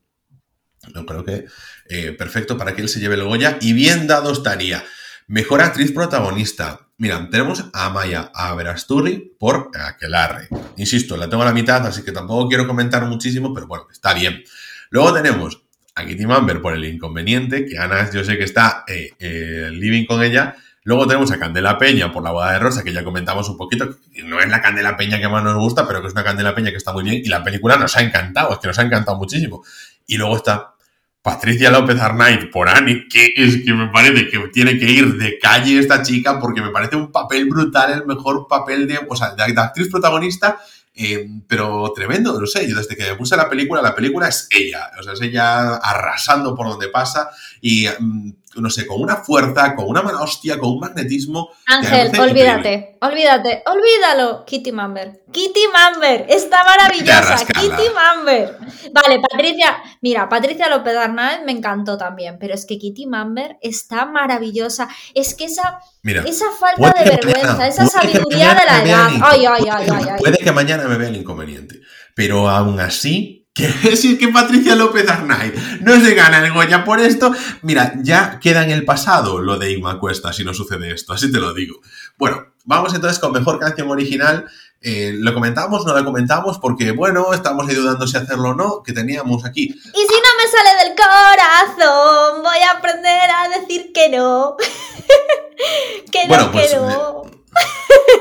[0.95, 1.47] Yo creo que
[1.89, 4.85] eh, perfecto para que él se lleve el Goya y bien dado estaría.
[5.27, 6.91] Mejor actriz protagonista.
[6.99, 10.49] Mira, tenemos a Maya Averasturri por Aquelarre.
[10.77, 14.13] Insisto, la tengo a la mitad, así que tampoco quiero comentar muchísimo, pero bueno, está
[14.13, 14.45] bien.
[14.91, 15.63] Luego tenemos
[15.95, 20.23] a Kitty Mamber por el inconveniente, que Ana yo sé que está eh, living con
[20.23, 20.57] ella.
[20.87, 23.99] Luego tenemos a Candela Peña por la boda de Rosa, que ya comentamos un poquito,
[24.15, 26.55] que no es la Candela Peña que más nos gusta, pero que es una Candela
[26.55, 28.83] Peña que está muy bien y la película nos ha encantado, es que nos ha
[28.83, 29.65] encantado muchísimo.
[30.07, 30.77] Y luego está
[31.23, 35.41] Patricia López Arnaiz por Annie, que es que me parece que tiene que ir de
[35.41, 39.35] calle esta chica porque me parece un papel brutal, el mejor papel de, o sea,
[39.35, 40.61] de, actriz protagonista,
[40.95, 44.47] eh, pero tremendo, no sé, yo desde que me puse la película, la película es
[44.53, 47.29] ella, o sea, es ella arrasando por donde pasa
[47.61, 48.31] y mm,
[48.61, 51.51] no sé, con una fuerza, con una mala hostia, con un magnetismo.
[51.67, 54.45] Ángel, olvídate, olvídate, olvídalo.
[54.45, 55.23] Kitty Mamber.
[55.31, 57.37] Kitty Mamber, está maravillosa.
[57.47, 58.59] Kitty Mamber.
[58.93, 64.07] Vale, Patricia, mira, Patricia López Arnaez me encantó también, pero es que Kitty Mamber está
[64.07, 64.89] maravillosa.
[65.15, 69.09] Es que esa, esa falta de vergüenza, esa sabiduría de la edad.
[69.23, 70.19] Ay, ay, ay, ay, ay.
[70.19, 71.81] Puede que mañana me vea el inconveniente,
[72.15, 77.01] pero aún así que si que Patricia López Arnay no se gana el Goya por
[77.01, 77.33] esto,
[77.63, 81.33] mira, ya queda en el pasado lo de Inma Cuesta si no sucede esto, así
[81.33, 81.81] te lo digo.
[82.19, 84.45] Bueno, vamos entonces con mejor canción original.
[84.83, 85.87] Eh, ¿Lo comentamos?
[85.87, 86.59] ¿No lo comentamos?
[86.59, 89.63] Porque, bueno, estamos ahí dudando si hacerlo o no, que teníamos aquí.
[89.63, 94.57] Y si no me sale del corazón, voy a aprender a decir que no.
[96.13, 97.23] que no, que pues, no.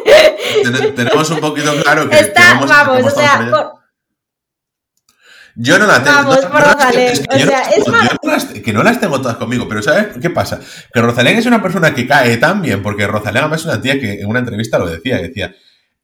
[0.05, 2.19] Eh, tenemos un poquito claro que...
[2.19, 3.51] Está, vamos, o sea,
[5.55, 6.17] yo no la tengo.
[6.17, 7.25] Vamos, por Rosalén.
[7.29, 8.45] o sea, es más...
[8.45, 10.59] que no las tengo todas conmigo, pero ¿sabes qué pasa?
[10.93, 14.21] Que Rosalén es una persona que cae tan bien, porque Rosalén es una tía que
[14.21, 15.55] en una entrevista lo decía, decía,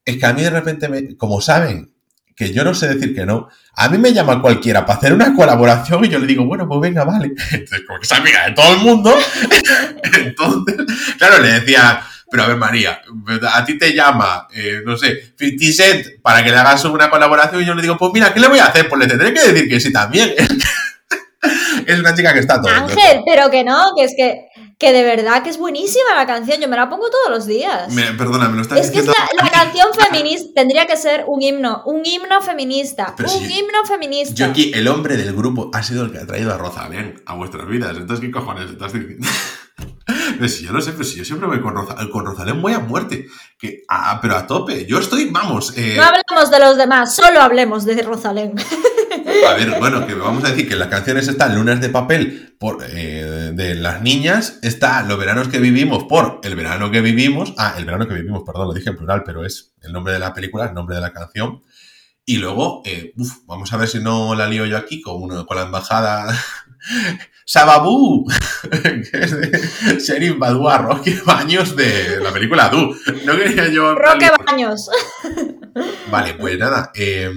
[0.06, 1.94] es que a mí de repente, me, como saben
[2.36, 5.36] que yo no sé decir que no, a mí me llama cualquiera para hacer una
[5.36, 7.34] colaboración y yo le digo, bueno, pues venga, vale.
[7.52, 9.16] Entonces, como que es amiga de todo el mundo,
[10.04, 10.76] entonces,
[11.18, 12.02] claro, le decía,
[12.32, 13.02] pero a ver, María,
[13.54, 17.62] a ti te llama, eh, no sé, 50 Cent para que le hagas una colaboración
[17.62, 18.88] y yo le digo, pues mira, ¿qué le voy a hacer?
[18.88, 20.34] Pues le tendré que decir que sí también.
[21.86, 22.72] es una chica que está todo.
[22.72, 24.48] Ángel, pero que no, que es que,
[24.80, 26.62] que de verdad que es buenísima la canción.
[26.62, 27.94] Yo me la pongo todos los días.
[28.18, 29.12] perdona, me lo estás diciendo.
[29.12, 33.52] Es que es la, canción feminista tendría que ser un himno, un himno feminista, un
[33.52, 34.36] himno feminista.
[34.36, 37.36] Yo aquí, el hombre del grupo ha sido el que ha traído a Rosalén a
[37.36, 37.98] vuestras vidas.
[37.98, 39.28] Entonces, ¿qué cojones estás diciendo?
[40.34, 41.74] Pues si yo no sé, pero si yo siempre voy con,
[42.10, 43.28] con Rosalén, voy a muerte.
[43.58, 43.84] Que,
[44.22, 44.86] pero a tope.
[44.86, 45.78] Yo estoy, vamos.
[45.78, 48.56] Eh, no hablemos de los demás, solo hablemos de Rosalén.
[49.48, 52.84] A ver, bueno, que vamos a decir que las canciones están Lunas de papel por,
[52.88, 57.54] eh, de las niñas, está Los veranos que vivimos por El verano que vivimos.
[57.58, 60.20] Ah, El verano que vivimos, perdón, lo dije en plural, pero es el nombre de
[60.20, 61.62] la película, el nombre de la canción.
[62.26, 63.14] Y luego, eh,
[63.46, 66.28] vamos a ver si no la lío yo aquí con, uno, con la embajada
[67.46, 68.26] Sababú,
[68.72, 72.96] que es de Sheriff Badua, Roque Baños de la película Du.
[73.26, 73.96] No quería yo.
[73.96, 74.90] Roque Baños.
[76.10, 77.30] Vale, pues nada, eh,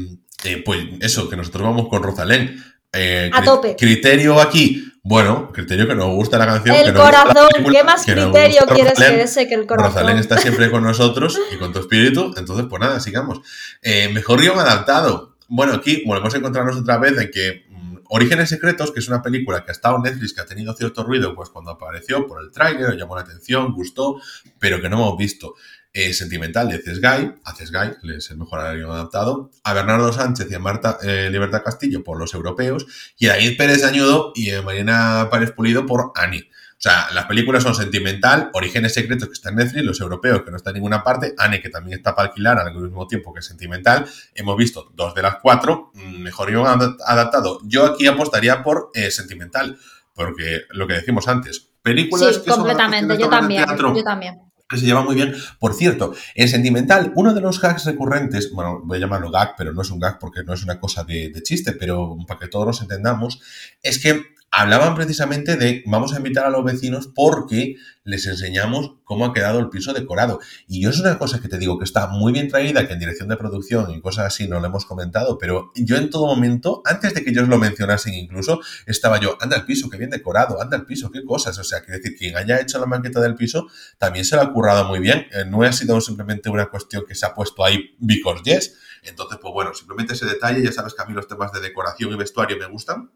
[0.44, 2.62] eh, pues eso, que nosotros vamos con Rosalén.
[2.92, 3.74] Eh, a tope.
[3.76, 6.76] Criterio aquí, bueno, criterio que nos gusta la canción.
[6.76, 9.94] El corazón, ¿qué más criterio quieres que ese que el corazón?
[9.94, 13.40] Rosalén está siempre con nosotros y con tu espíritu, entonces pues nada, sigamos.
[14.12, 15.34] mejor guion adaptado.
[15.48, 17.66] Bueno, aquí volvemos a encontrarnos otra vez de que
[18.08, 21.02] Orígenes Secretos, que es una película que ha estado en Netflix, que ha tenido cierto
[21.04, 24.20] ruido, pues cuando apareció por el tráiler, llamó la atención, gustó,
[24.58, 25.54] pero que no hemos visto.
[25.96, 30.54] Eh, sentimental de Cesgay, a Cesgay, es el mejor aéreo adaptado, a Bernardo Sánchez y
[30.54, 34.62] a Marta eh, Libertad Castillo por los europeos, y a David Pérez Añudo y a
[34.62, 36.50] Marina Párez Pulido por Annie.
[36.84, 40.50] O sea, las películas son Sentimental, Orígenes Secretos, que está en Netflix, Los Europeos, que
[40.50, 43.40] no está en ninguna parte, Anne, que también está para alquilar al mismo tiempo que
[43.40, 44.04] Sentimental.
[44.34, 47.60] Hemos visto dos de las cuatro, mm, mejor yo adaptado.
[47.64, 49.78] Yo aquí apostaría por eh, Sentimental,
[50.12, 54.34] porque lo que decimos antes, películas que completamente, yo también, yo también
[54.68, 55.34] que se lleva muy bien.
[55.58, 59.72] Por cierto, en Sentimental, uno de los gags recurrentes, bueno, voy a llamarlo gag, pero
[59.72, 62.48] no es un gag porque no es una cosa de, de chiste, pero para que
[62.48, 63.40] todos nos entendamos,
[63.82, 69.24] es que hablaban precisamente de vamos a invitar a los vecinos porque les enseñamos cómo
[69.24, 70.38] ha quedado el piso decorado.
[70.68, 72.98] Y yo es una cosa que te digo que está muy bien traída, que en
[73.00, 76.82] dirección de producción y cosas así no lo hemos comentado, pero yo en todo momento,
[76.84, 80.62] antes de que ellos lo mencionasen incluso, estaba yo, anda el piso, qué bien decorado,
[80.62, 81.58] anda el piso, qué cosas.
[81.58, 83.66] O sea, quiere decir, quien haya hecho la maqueta del piso
[83.98, 85.26] también se lo ha currado muy bien.
[85.32, 88.76] Eh, no ha sido simplemente una cuestión que se ha puesto ahí because yes.
[89.02, 92.12] Entonces, pues bueno, simplemente ese detalle, ya sabes que a mí los temas de decoración
[92.12, 93.10] y vestuario me gustan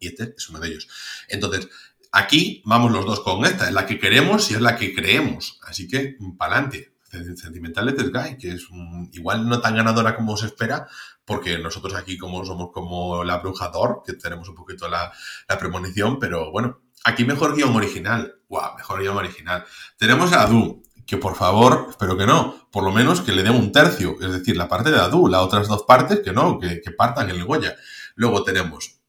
[0.00, 0.88] y este es uno de ellos.
[1.28, 1.68] Entonces,
[2.10, 5.58] aquí vamos los dos con esta, es la que queremos y es la que creemos.
[5.62, 6.92] Así que, para adelante.
[7.12, 8.66] Sentimental Letter Guy, que es
[9.12, 10.88] igual no tan ganadora como se espera,
[11.24, 15.12] porque nosotros aquí como somos como la brujador, que tenemos un poquito la,
[15.58, 18.36] premonición, pero bueno, aquí mejor guion original.
[18.48, 18.76] ¡Guau!
[18.76, 19.64] Mejor guion original.
[19.98, 23.50] Tenemos a Adu, que por favor, espero que no, por lo menos que le dé
[23.50, 26.80] un tercio, es decir, la parte de Adu, las otras dos partes que no, que,
[26.96, 27.76] partan el Goya.
[28.14, 29.01] Luego tenemos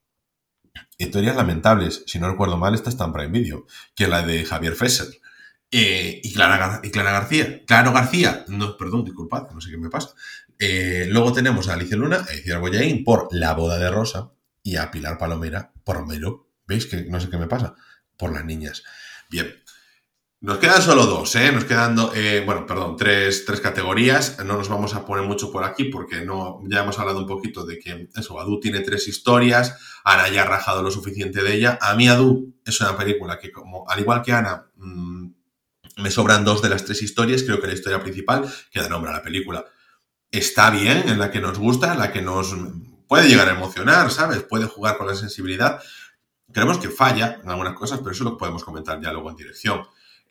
[0.98, 3.66] Historias lamentables, si no recuerdo mal, esta está en Prime Video,
[3.96, 5.08] que es la de Javier Fesser.
[5.72, 7.64] Eh, y, Clara, y Clara García.
[7.66, 10.14] Claro García, no, perdón, disculpad, no sé qué me pasa.
[10.60, 14.32] Eh, luego tenemos a Alicia Luna, a Iciar Boyain por La boda de Rosa
[14.62, 16.48] y a Pilar Palomera por Melo.
[16.68, 17.76] ¿Veis que no sé qué me pasa?
[18.18, 18.84] Por las niñas.
[19.30, 19.63] Bien.
[20.44, 21.54] Nos quedan solo dos, ¿eh?
[21.54, 24.40] Nos quedan, eh, bueno, perdón, tres, tres, categorías.
[24.44, 27.66] No nos vamos a poner mucho por aquí porque no, ya hemos hablado un poquito
[27.66, 31.80] de que eso, Adu tiene tres historias, Ana ya ha rajado lo suficiente de ella.
[31.80, 35.28] A mí Adu es una película que, como al igual que Ana, mmm,
[36.00, 37.44] me sobran dos de las tres historias.
[37.44, 39.64] Creo que la historia principal, que da nombre a la película,
[40.30, 42.54] está bien, en la que nos gusta, en la que nos
[43.08, 44.44] puede llegar a emocionar, ¿sabes?
[44.44, 45.82] Puede jugar con la sensibilidad.
[46.52, 49.84] Creemos que falla en algunas cosas, pero eso lo podemos comentar ya luego en dirección.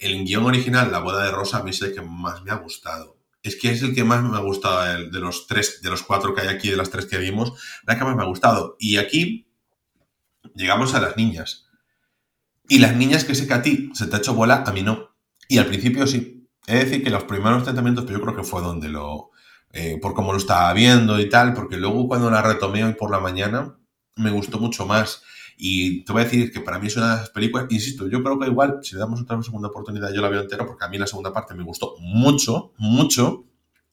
[0.03, 2.57] El guion original, La boda de Rosa, a mí es el que más me ha
[2.57, 3.16] gustado.
[3.40, 6.34] Es que es el que más me ha gustado de los tres, de los cuatro
[6.34, 7.53] que hay aquí, de las tres que vimos,
[7.86, 8.76] la que más me ha gustado.
[8.80, 9.46] Y aquí
[10.55, 11.66] llegamos a las niñas.
[12.68, 14.82] Y las niñas que sé que a ti se te ha hecho bola, a mí
[14.82, 15.14] no.
[15.48, 16.48] Y al principio sí.
[16.66, 19.30] Es decir, que los primeros tratamientos, pero yo creo que fue donde lo.
[19.72, 23.11] Eh, por cómo lo estaba viendo y tal, porque luego cuando la retomé hoy por
[23.11, 23.78] la mañana,
[24.16, 25.22] me gustó mucho más.
[25.64, 28.20] Y te voy a decir que para mí es una de las películas, insisto, yo
[28.20, 30.88] creo que igual, si le damos otra segunda oportunidad, yo la veo entera, porque a
[30.88, 33.44] mí la segunda parte me gustó mucho, mucho,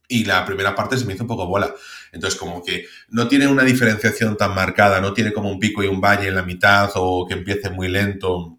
[0.08, 1.72] y la primera parte se me hizo un poco bola.
[2.12, 5.88] Entonces, como que no tiene una diferenciación tan marcada, no tiene como un pico y
[5.88, 8.58] un valle en la mitad, o que empiece muy lento.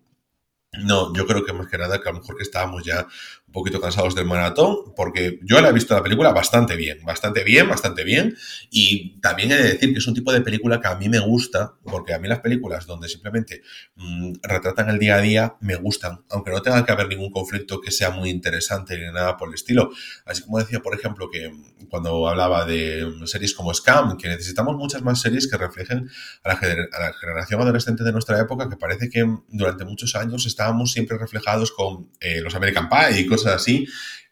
[0.85, 3.09] No, yo creo que más que nada que a lo mejor que estábamos ya
[3.51, 7.43] un poquito cansados del maratón, porque yo la he visto la película bastante bien, bastante
[7.43, 8.37] bien, bastante bien,
[8.71, 11.19] y también he de decir que es un tipo de película que a mí me
[11.19, 13.63] gusta, porque a mí las películas donde simplemente
[13.97, 17.81] mmm, retratan el día a día me gustan, aunque no tenga que haber ningún conflicto
[17.81, 19.91] que sea muy interesante ni nada por el estilo.
[20.27, 21.51] Así como decía, por ejemplo, que
[21.89, 26.09] cuando hablaba de series como Scam, que necesitamos muchas más series que reflejen
[26.45, 30.47] a la, a la generación adolescente de nuestra época, que parece que durante muchos años
[30.47, 33.87] estábamos siempre reflejados con eh, los American Pie y cosas así.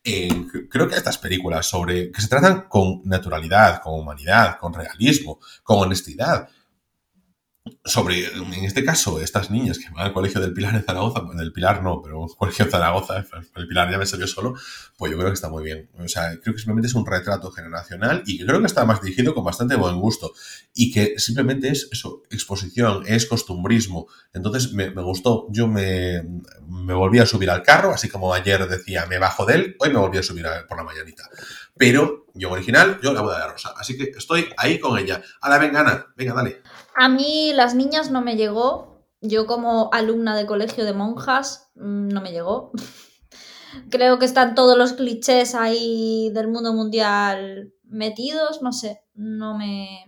[0.05, 0.29] Eh,
[0.71, 5.81] creo que estas películas sobre que se tratan con naturalidad, con humanidad, con realismo, con
[5.81, 6.49] honestidad,
[7.85, 11.53] sobre, en este caso, estas niñas que van al colegio del Pilar en Zaragoza, del
[11.53, 13.25] Pilar no, pero colegio de Zaragoza,
[13.57, 14.55] el Pilar ya me salió solo,
[14.97, 15.91] pues yo creo que está muy bien.
[15.99, 19.35] O sea, creo que simplemente es un retrato generacional y creo que está más dirigido
[19.35, 20.33] con bastante buen gusto
[20.75, 24.07] y que simplemente es eso, exposición, es costumbrismo.
[24.33, 26.23] Entonces me, me gustó, yo me,
[26.69, 29.91] me, volví a subir al carro, así como ayer decía, me bajo de él, hoy
[29.91, 31.25] me volví a subir por la mañanita.
[31.77, 33.73] Pero yo original, yo la boda de la rosa.
[33.77, 35.23] Así que estoy ahí con ella.
[35.41, 36.63] A la vengana, venga, dale.
[37.01, 39.05] A mí las niñas no me llegó.
[39.21, 42.73] Yo como alumna de colegio de monjas mm, no me llegó.
[43.91, 50.05] Creo que están todos los clichés ahí del mundo mundial metidos, no sé, no me...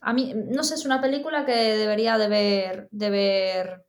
[0.00, 3.86] A mí, no sé, es una película que debería de ver, de ver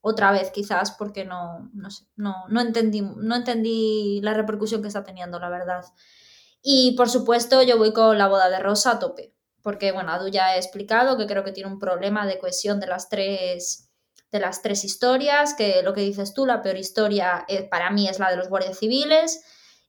[0.00, 4.88] otra vez quizás porque no, no sé, no, no, entendí, no entendí la repercusión que
[4.88, 5.84] está teniendo, la verdad.
[6.62, 9.34] Y por supuesto yo voy con la boda de Rosa a tope
[9.64, 12.86] porque bueno, Adu ya ha explicado que creo que tiene un problema de cohesión de
[12.86, 13.90] las tres
[14.30, 18.08] de las tres historias, que lo que dices tú, la peor historia eh, para mí
[18.08, 19.42] es la de los guardias civiles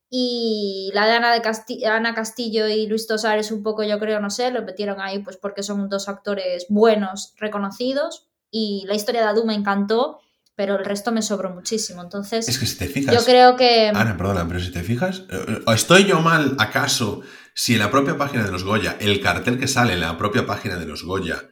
[0.10, 4.00] y la de Ana, de Casti Ana Castillo y Luis Tosar es un poco, yo
[4.00, 8.94] creo, no sé, lo metieron ahí pues porque son dos actores buenos, reconocidos y la
[8.96, 10.20] historia de Adu me encantó,
[10.56, 12.02] pero el resto me sobró muchísimo.
[12.02, 13.90] Entonces, es que si te fijas, yo creo que...
[13.94, 17.22] Ana, perdona, pero si te fijas, eh, ¿estoy yo mal acaso
[17.54, 20.46] si en la propia página de los Goya, el cartel que sale en la propia
[20.46, 21.50] página de los Goya,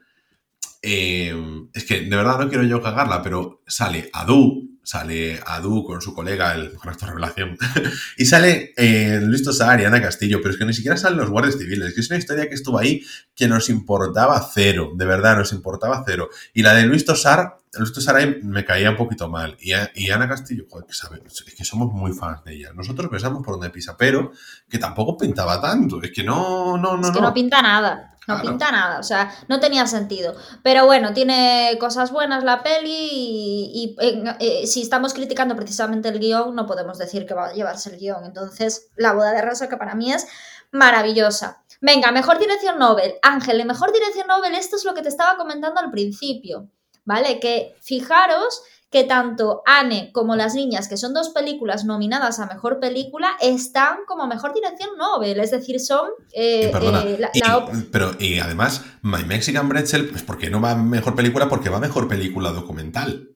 [0.81, 1.33] eh,
[1.73, 6.13] es que de verdad no quiero yo cagarla, pero sale Adu, sale Adu con su
[6.13, 7.57] colega, el con actor revelación,
[8.17, 11.29] y sale eh, Luis Tosar y Ana Castillo, pero es que ni siquiera salen los
[11.29, 13.01] guardias civiles, que es una historia que estuvo ahí
[13.33, 16.29] que nos importaba cero, de verdad nos importaba cero.
[16.53, 20.11] Y la de Luis Tosar, Luis Tosar ahí me caía un poquito mal, y, y
[20.11, 22.73] Ana Castillo, joder, que sabe, es que somos muy fans de ella.
[22.73, 24.31] Nosotros pensamos por donde pisa, pero
[24.69, 27.07] que tampoco pintaba tanto, es que no, no, no.
[27.07, 28.12] Es que no, no pinta nada.
[28.27, 28.49] No claro.
[28.49, 30.35] pinta nada, o sea, no tenía sentido.
[30.63, 36.09] Pero bueno, tiene cosas buenas la peli y, y eh, eh, si estamos criticando precisamente
[36.09, 38.23] el guion, no podemos decir que va a llevarse el guion.
[38.25, 40.27] Entonces, La boda de Rosa, que para mí es
[40.71, 41.63] maravillosa.
[41.81, 43.15] Venga, mejor dirección Nobel.
[43.21, 46.69] Ángel, en mejor dirección Nobel, esto es lo que te estaba comentando al principio,
[47.03, 47.39] ¿vale?
[47.41, 48.61] Que fijaros
[48.93, 54.05] que tanto Anne como Las Niñas, que son dos películas nominadas a Mejor Película, están
[54.07, 56.11] como Mejor Dirección Nobel, es decir, son...
[56.31, 57.31] Eh, eh, la,
[57.91, 61.49] pero, y además, My Mexican Bretzel, pues ¿por qué no va a Mejor Película?
[61.49, 63.29] Porque va a Mejor Película Documental.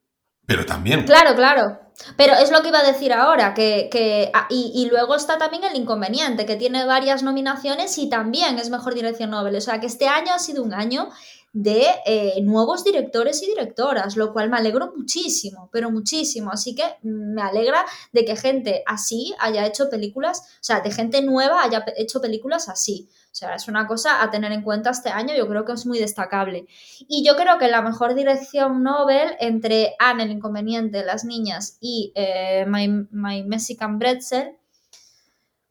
[0.45, 1.03] Pero también.
[1.05, 1.79] Claro, claro.
[2.15, 5.63] Pero es lo que iba a decir ahora, que, que y, y, luego está también
[5.63, 9.55] el inconveniente, que tiene varias nominaciones y también es mejor dirección Nobel.
[9.55, 11.09] O sea, que este año ha sido un año
[11.57, 16.51] de eh, nuevos directores y directoras, lo cual me alegro muchísimo, pero muchísimo.
[16.51, 17.83] Así que me alegra
[18.13, 22.69] de que gente así haya hecho películas, o sea, de gente nueva haya hecho películas
[22.69, 23.09] así.
[23.31, 25.87] O sea, es una cosa a tener en cuenta este año, yo creo que es
[25.87, 26.67] muy destacable.
[27.07, 32.11] Y yo creo que la mejor dirección Nobel entre Anne, el inconveniente, las niñas y
[32.13, 34.57] eh, My, My Mexican Bretzel,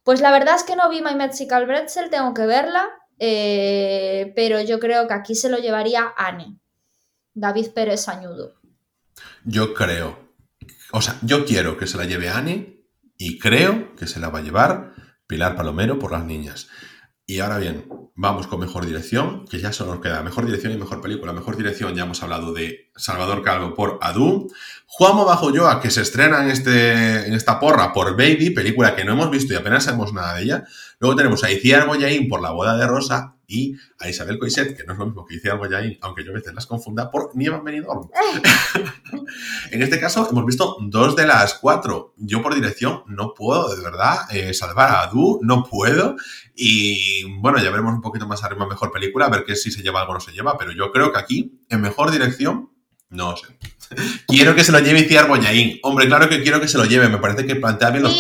[0.03, 2.89] pues la verdad es que no vi My Mexican Bretzel, tengo que verla,
[3.19, 6.59] eh, pero yo creo que aquí se lo llevaría Anne,
[7.35, 8.55] David Pérez Añudo.
[9.45, 10.33] Yo creo,
[10.93, 12.85] o sea, yo quiero que se la lleve Anne
[13.17, 14.93] y creo que se la va a llevar
[15.27, 16.69] Pilar Palomero por las niñas.
[17.29, 20.77] Y ahora bien, vamos con mejor dirección, que ya solo nos queda mejor dirección y
[20.77, 21.33] mejor película.
[21.33, 24.49] Mejor dirección, ya hemos hablado de Salvador Calvo por Adu.
[24.87, 29.05] Juanmo Bajo Yoa, que se estrena en, este, en esta porra por Baby, película que
[29.05, 30.65] no hemos visto y apenas sabemos nada de ella.
[31.01, 34.85] Luego tenemos a Iciar Boyain por La Boda de Rosa y a Isabel Coiset, que
[34.85, 37.61] no es lo mismo que Iciar Boyain, aunque yo a veces las confunda, por Nieva
[37.61, 38.09] Benidorm.
[39.71, 42.15] en este caso hemos visto dos de las cuatro.
[42.17, 46.17] Yo por dirección no puedo, de verdad, eh, salvar a Adu, no puedo.
[46.55, 49.83] Y bueno, ya veremos un poquito más arriba mejor película, a ver qué si se
[49.83, 52.71] lleva algo o no se lleva, pero yo creo que aquí, en mejor dirección,
[53.11, 53.47] no sé.
[54.27, 55.79] quiero que se lo lleve Iciar Boyain.
[55.83, 58.17] Hombre, claro que quiero que se lo lleve, me parece que plantea bien los...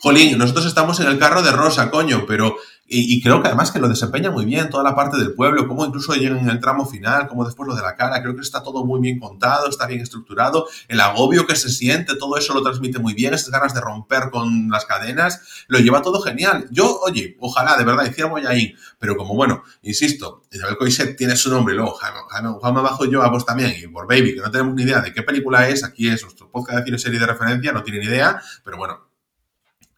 [0.00, 3.78] Jolín, nosotros estamos en el carro de Rosa, coño, pero y, creo que además que
[3.78, 6.84] lo desempeña muy bien toda la parte del pueblo, como incluso llega en el tramo
[6.84, 9.86] final, como después lo de la cara, creo que está todo muy bien contado, está
[9.86, 13.72] bien estructurado, el agobio que se siente, todo eso lo transmite muy bien, esas ganas
[13.72, 16.66] de romper con las cadenas, lo lleva todo genial.
[16.70, 21.50] Yo, oye, ojalá de verdad hiciera ahí, pero como bueno, insisto, Isabel Coiset tiene su
[21.50, 25.00] nombre luego Juan Abajo yo, vos también, y por Baby, que no tenemos ni idea
[25.00, 28.00] de qué película es, aquí es nuestro podcast de cine serie de referencia, no tiene
[28.00, 29.08] ni idea, pero bueno,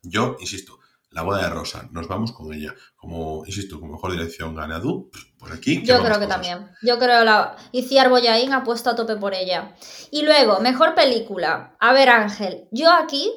[0.02, 0.78] yo insisto,
[1.14, 2.74] la boda de Rosa, nos vamos con ella.
[2.96, 5.82] Como, insisto, como mejor dirección Ganadú, por aquí.
[5.84, 6.70] Yo creo que también.
[6.82, 7.56] Yo creo la.
[7.72, 9.76] Iciar Boyain ha puesto a tope por ella.
[10.10, 11.76] Y luego, mejor película.
[11.78, 13.30] A ver, Ángel, yo aquí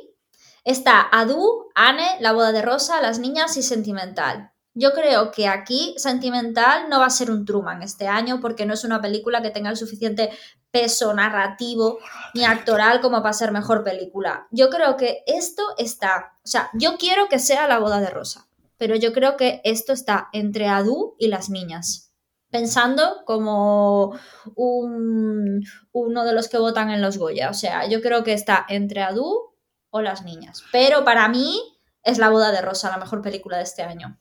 [0.63, 4.51] está Adu, Anne, La boda de Rosa, Las niñas y Sentimental.
[4.73, 8.73] Yo creo que aquí Sentimental no va a ser un Truman este año porque no
[8.73, 10.29] es una película que tenga el suficiente
[10.71, 11.99] peso narrativo
[12.33, 14.47] ni actoral como para ser mejor película.
[14.51, 18.47] Yo creo que esto está, o sea, yo quiero que sea La boda de Rosa,
[18.77, 22.13] pero yo creo que esto está entre Adu y las niñas.
[22.49, 24.17] Pensando como
[24.55, 27.49] un, uno de los que votan en los Goya.
[27.49, 29.53] O sea, yo creo que está entre Adu
[29.89, 30.63] o las niñas.
[30.71, 31.61] Pero para mí
[32.03, 34.17] es La boda de Rosa, la mejor película de este año.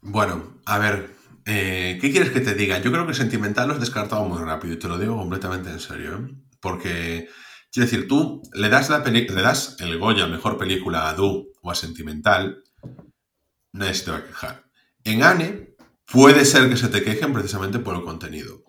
[0.00, 1.14] Bueno, a ver,
[1.46, 2.80] eh, ¿qué quieres que te diga?
[2.80, 5.80] Yo creo que Sentimental lo has descartado muy rápido y te lo digo completamente en
[5.80, 6.16] serio.
[6.16, 6.34] ¿eh?
[6.60, 7.28] Porque,
[7.72, 11.70] quiero decir, tú le das, la le das el Goya mejor película a Du o
[11.70, 12.62] a Sentimental,
[13.72, 14.64] nadie se te va a quejar.
[15.04, 15.74] En Anne,
[16.04, 18.62] puede ser que se te quejen precisamente por el contenido.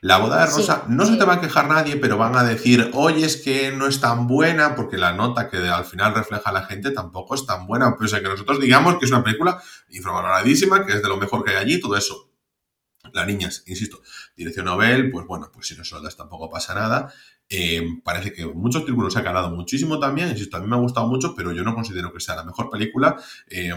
[0.00, 2.90] La boda de Rosa no se te va a quejar nadie, pero van a decir,
[2.94, 6.62] oye, es que no es tan buena, porque la nota que al final refleja la
[6.62, 10.86] gente tampoco es tan buena, pese a que nosotros digamos que es una película infravaloradísima,
[10.86, 12.30] que es de lo mejor que hay allí, todo eso.
[13.12, 14.00] Las niñas, insisto,
[14.36, 17.12] dirección Nobel, pues bueno, pues si no se tampoco pasa nada.
[17.48, 20.80] Eh, parece que muchos títulos se ha ganado muchísimo también, insisto, a mí me ha
[20.80, 23.16] gustado mucho, pero yo no considero que sea la mejor película.
[23.48, 23.74] Eh,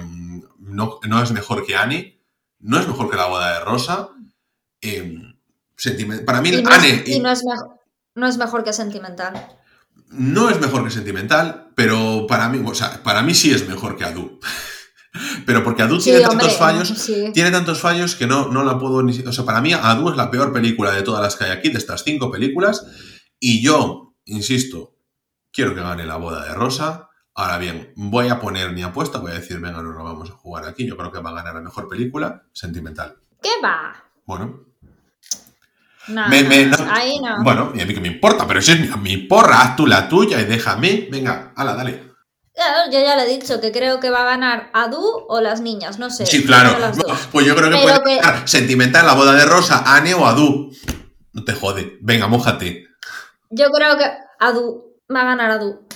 [0.60, 2.22] no, no, es mejor que Annie,
[2.60, 4.10] no es mejor que La boda de Rosa.
[4.82, 5.18] Eh,
[6.26, 7.80] para mí, y no, es, y no, es mejor,
[8.16, 9.58] no es mejor que Sentimental.
[10.10, 13.98] No es mejor que Sentimental, pero para mí, o sea, para mí sí es mejor
[13.98, 14.40] que Adu.
[15.46, 19.12] Pero porque Adu tiene tantos fallos, tiene tantos fallos que no, no la puedo ni.
[19.20, 21.70] O sea, para mí Adu es la peor película de todas las que hay aquí,
[21.70, 22.86] de estas cinco películas.
[23.38, 24.96] Y yo, insisto,
[25.52, 27.10] quiero que gane la boda de Rosa.
[27.34, 30.34] Ahora bien, voy a poner mi apuesta, voy a decir, venga, no lo vamos a
[30.34, 30.88] jugar aquí.
[30.88, 33.18] Yo creo que va a ganar la mejor película, Sentimental.
[33.42, 33.94] ¿Qué va?
[34.26, 34.66] Bueno,
[36.08, 36.24] no,
[36.92, 37.44] ahí no.
[37.44, 40.10] Bueno, y a mí que me importa, pero si es mi porra, haz tú la
[40.10, 41.08] tuya y déjame.
[41.12, 42.04] Venga, hala, dale.
[42.92, 46.00] yo ya le he dicho que creo que va a ganar Adu o las niñas,
[46.00, 46.26] no sé.
[46.26, 46.76] Sí, claro.
[47.32, 50.72] Pues yo creo que puede ganar Sentimental, la boda de Rosa, Anne o Adu.
[51.34, 51.98] No te jode.
[52.02, 52.88] Venga, mójate.
[53.50, 54.06] Yo creo que
[54.40, 55.88] Adu va a ganar Adu.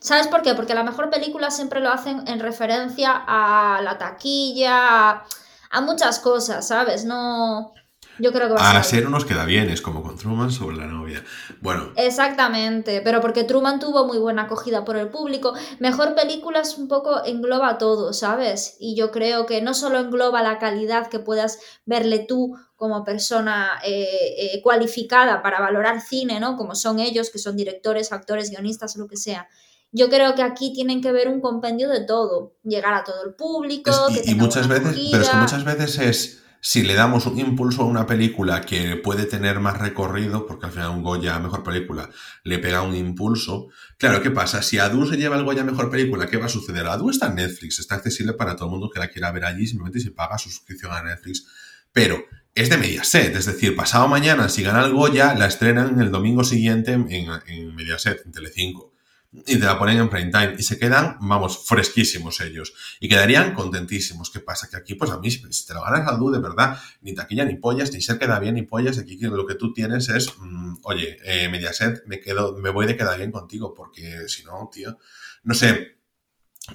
[0.00, 0.54] ¿Sabes por qué?
[0.54, 5.24] Porque la mejor película siempre lo hacen en referencia a la taquilla, a,
[5.70, 7.04] a muchas cosas, ¿sabes?
[7.04, 7.72] No.
[8.18, 9.08] Yo creo que va a, ser.
[9.08, 11.24] nos queda bien, es como con Truman sobre la novia.
[11.60, 11.92] Bueno.
[11.96, 15.54] Exactamente, pero porque Truman tuvo muy buena acogida por el público.
[15.78, 18.76] Mejor película es un poco engloba todo, ¿sabes?
[18.80, 23.72] Y yo creo que no solo engloba la calidad que puedas verle tú como persona
[23.84, 26.56] eh, eh, cualificada para valorar cine, ¿no?
[26.56, 29.48] Como son ellos, que son directores, actores, guionistas lo que sea.
[29.90, 33.34] Yo creo que aquí tienen que ver un compendio de todo, llegar a todo el
[33.34, 33.90] público.
[34.24, 37.86] y, muchas veces, pero es que muchas veces es si le damos un impulso a
[37.86, 42.10] una película que puede tener más recorrido, porque al final un Goya Mejor Película
[42.44, 44.62] le pega un impulso, claro, ¿qué pasa?
[44.62, 46.86] Si Adu se lleva el Goya Mejor Película, ¿qué va a suceder?
[46.86, 49.66] Adu está en Netflix, está accesible para todo el mundo que la quiera ver allí,
[49.66, 51.46] simplemente si paga su suscripción a Netflix.
[51.92, 56.10] Pero es de Mediaset, es decir, pasado mañana, si gana el Goya, la estrenan el
[56.10, 58.97] domingo siguiente en, en Mediaset, en Telecinco
[59.30, 63.52] y te la ponen en prime time y se quedan, vamos, fresquísimos ellos y quedarían
[63.54, 64.30] contentísimos.
[64.30, 64.68] ¿Qué pasa?
[64.70, 67.56] Que aquí, pues a mí, si te lo ganas al de verdad, ni taquilla ni
[67.56, 71.18] pollas, ni se queda bien ni pollas, aquí lo que tú tienes es, mm, oye,
[71.24, 74.98] eh, Mediaset, me quedo, me voy de quedar bien contigo porque si no, tío,
[75.42, 75.97] no sé,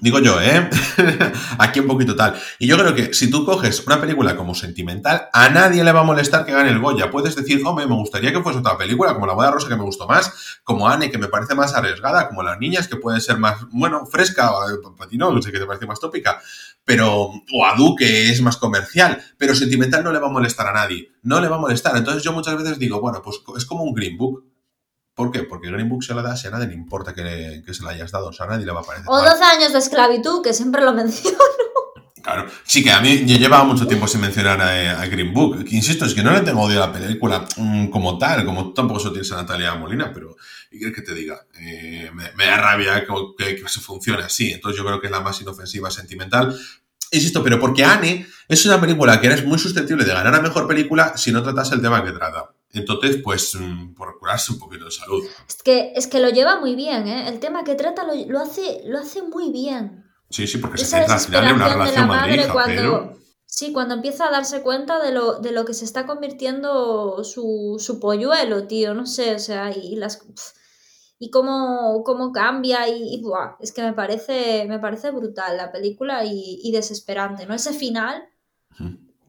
[0.01, 0.69] Digo yo, ¿eh?
[1.59, 2.35] Aquí un poquito tal.
[2.59, 6.01] Y yo creo que si tú coges una película como sentimental, a nadie le va
[6.01, 7.11] a molestar que gane el Goya.
[7.11, 9.83] Puedes decir, hombre, me gustaría que fuese otra película, como La Boda Rosa, que me
[9.83, 13.37] gustó más, como Anne, que me parece más arriesgada, como Las Niñas, que puede ser
[13.37, 14.51] más, bueno, fresca,
[14.97, 16.41] patino, no sé qué te parece más tópica,
[16.83, 20.73] pero, o Adu, que es más comercial, pero sentimental no le va a molestar a
[20.73, 21.11] nadie.
[21.21, 21.95] No le va a molestar.
[21.95, 24.52] Entonces yo muchas veces digo, bueno, pues es como un Green Book
[25.15, 25.43] ¿Por qué?
[25.43, 28.11] Porque Green Book se la da, si a nadie le importa que, se la hayas
[28.11, 29.07] dado, o sea, a nadie le va a parecer.
[29.09, 31.37] O 12 años de esclavitud, que siempre lo menciono.
[32.23, 35.65] Claro, sí que a mí yo llevaba mucho tiempo sin mencionar a, Green Book.
[35.71, 39.01] insisto, es que no le tengo odio a la película mm, como tal, como tampoco
[39.01, 40.37] se tienes a Natalia Molina, pero
[40.71, 41.45] ¿y quieres que te diga?
[41.59, 43.05] Eh, me, da rabia
[43.37, 44.53] que, que, se funcione así.
[44.53, 46.57] Entonces yo creo que es la más inofensiva sentimental.
[47.11, 50.65] Insisto, pero porque Anne es una película que eres muy susceptible de ganar a mejor
[50.65, 52.52] película si no tratas el tema que trata.
[52.73, 55.23] Entonces, pues, mm, por curarse un poquito de salud.
[55.47, 57.29] Es que, es que lo lleva muy bien, ¿eh?
[57.29, 60.03] El tema que trata lo, hace, lo hace muy bien.
[60.29, 63.13] Sí, sí, porque se centra al final en una relación madre cuando,
[63.55, 67.75] Sí, cuando empieza a darse cuenta de lo, de lo que se está convirtiendo su,
[67.77, 70.25] su polluelo, tío, no sé, o sea, y las...
[71.19, 76.23] y cómo, cómo cambia y, buah, es que me parece, me parece brutal la película
[76.25, 77.53] y, desesperante, ¿no?
[77.53, 78.23] Ese final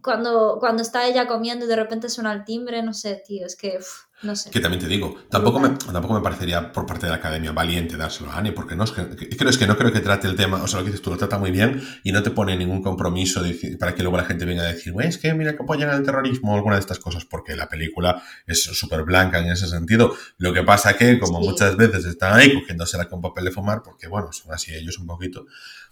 [0.05, 3.57] cuando, cuando está ella comiendo y de repente suena el timbre, no sé, tío, es
[3.57, 3.79] que,
[4.23, 4.51] no sé.
[4.51, 7.97] Que también te digo, tampoco me, tampoco me parecería por parte de la academia valiente
[7.97, 10.37] dárselo a Annie, porque no es que, creo, es que no creo que trate el
[10.37, 12.55] tema, o sea, lo que dices tú lo trata muy bien y no te pone
[12.55, 13.43] ningún compromiso
[13.81, 16.53] para que luego la gente venga a decir, es que mira que apoyan el terrorismo
[16.53, 20.15] o alguna de estas cosas, porque la película es súper blanca en ese sentido.
[20.37, 24.07] Lo que pasa que, como muchas veces están ahí cogiéndosela con papel de fumar, porque
[24.07, 25.47] bueno, son así ellos un poquito,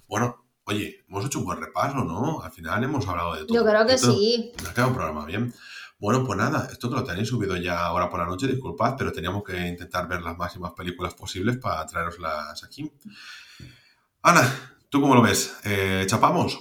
[0.06, 2.40] bueno, Oye, hemos hecho un buen repaso, ¿no?
[2.40, 3.54] Al final hemos hablado de todo.
[3.54, 4.52] Yo creo que sí.
[4.62, 5.52] Me ha quedado un programa bien.
[5.98, 9.12] Bueno, pues nada, esto que lo tenéis subido ya ahora por la noche, disculpad, pero
[9.12, 12.90] teníamos que intentar ver las máximas películas posibles para traeroslas aquí.
[14.22, 15.58] Ana, ¿tú cómo lo ves?
[15.64, 16.58] Eh, ¿Chapamos?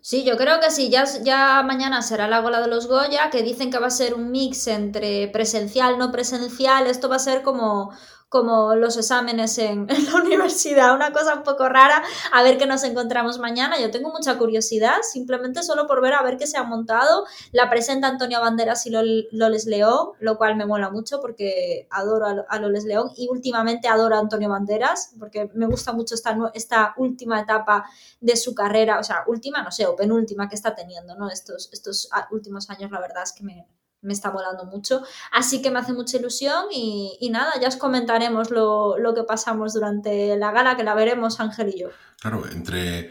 [0.00, 0.90] Sí, yo creo que sí.
[0.90, 4.14] Ya, ya mañana será la gola de los Goya, que dicen que va a ser
[4.14, 6.88] un mix entre presencial, no presencial.
[6.88, 7.92] Esto va a ser como
[8.32, 12.02] como los exámenes en, la universidad, una cosa un poco rara,
[12.32, 13.78] a ver qué nos encontramos mañana.
[13.78, 17.26] Yo tengo mucha curiosidad, simplemente solo por ver a ver qué se ha montado.
[17.52, 22.58] La presenta Antonio Banderas y Loles León, lo cual me mola mucho porque adoro a,
[22.58, 27.40] Loles León y últimamente adoro a Antonio Banderas porque me gusta mucho esta, esta última
[27.40, 27.84] etapa
[28.20, 31.28] de su carrera, o sea, última, no sé, o penúltima que está teniendo, ¿no?
[31.28, 33.66] Estos, estos últimos años, la verdad es que me,
[34.02, 35.02] me está volando mucho.
[35.30, 40.36] Así que me hace mucha ilusión y, nada, ya os comentaremos lo, que pasamos durante
[40.36, 41.88] la gala, que la veremos Ángel y yo.
[42.20, 43.10] Claro, entre,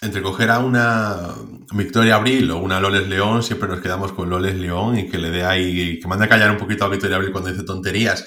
[0.00, 1.34] entre coger a una
[1.72, 5.30] Victoria Abril o una Loles León, siempre nos quedamos con Loles León y que le
[5.30, 8.26] dé ahí, que mande a callar un poquito a Victoria Abril cuando dice tonterías.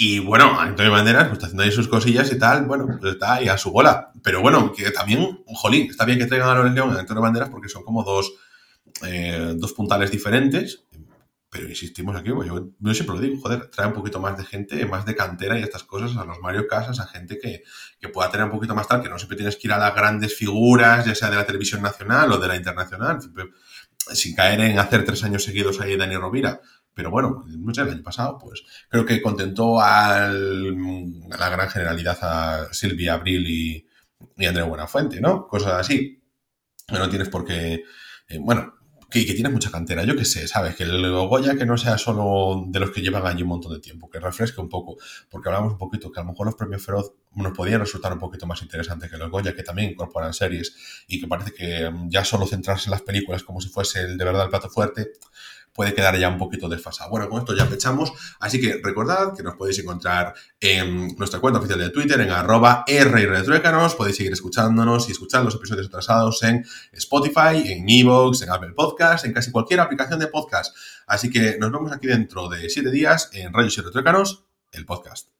[0.00, 3.34] Y bueno, Antonio Banderas pues, está haciendo ahí sus cosillas y tal, bueno, pues está
[3.34, 4.12] ahí a su bola.
[4.22, 7.22] Pero bueno, que también, jolín, está bien que traigan a Loles León y a Antonio
[7.22, 8.32] Banderas porque son como dos,
[9.02, 10.84] eh, dos puntales diferentes
[11.50, 14.84] pero insistimos aquí, pues yo, siempre lo digo, joder, trae un poquito más de gente,
[14.84, 17.62] más de cantera y estas cosas a los Mario Casas, a gente que,
[18.12, 20.34] pueda tener un poquito más tal, que no siempre tienes que ir a las grandes
[20.34, 23.18] figuras, ya sea de la televisión nacional o de la internacional,
[24.12, 26.60] sin caer en hacer tres años seguidos ahí Dani Rovira.
[26.92, 33.14] Pero bueno, el año pasado, pues creo que contentó a la gran generalidad a Silvia
[33.14, 33.86] Abril y,
[34.36, 35.46] y Andrea Buenafuente, ¿no?
[35.46, 36.20] Cosas así.
[36.88, 37.84] No tienes por qué.
[38.28, 38.77] Eh, bueno,
[39.10, 40.76] que, que tienes mucha cantera, yo qué sé, ¿sabes?
[40.76, 43.80] Que el Goya que no sea solo de los que llevan allí un montón de
[43.80, 44.96] tiempo, que refresque un poco,
[45.30, 48.18] porque hablamos un poquito que a lo mejor los premios Feroz nos podían resultar un
[48.18, 52.24] poquito más interesantes que los Goya, que también incorporan series y que parece que ya
[52.24, 55.12] solo centrarse en las películas como si fuese el de verdad el plato fuerte,
[55.78, 57.08] puede quedar ya un poquito desfasado.
[57.08, 61.60] Bueno, con esto ya echamos, así que recordad que nos podéis encontrar en nuestra cuenta
[61.60, 66.66] oficial de Twitter, en arroba rretruécanos, podéis seguir escuchándonos y escuchar los episodios atrasados en
[66.90, 70.74] Spotify, en Evox, en Apple Podcast, en casi cualquier aplicación de podcast.
[71.06, 75.37] Así que nos vemos aquí dentro de siete días en Rayos y Retruécanos, el podcast.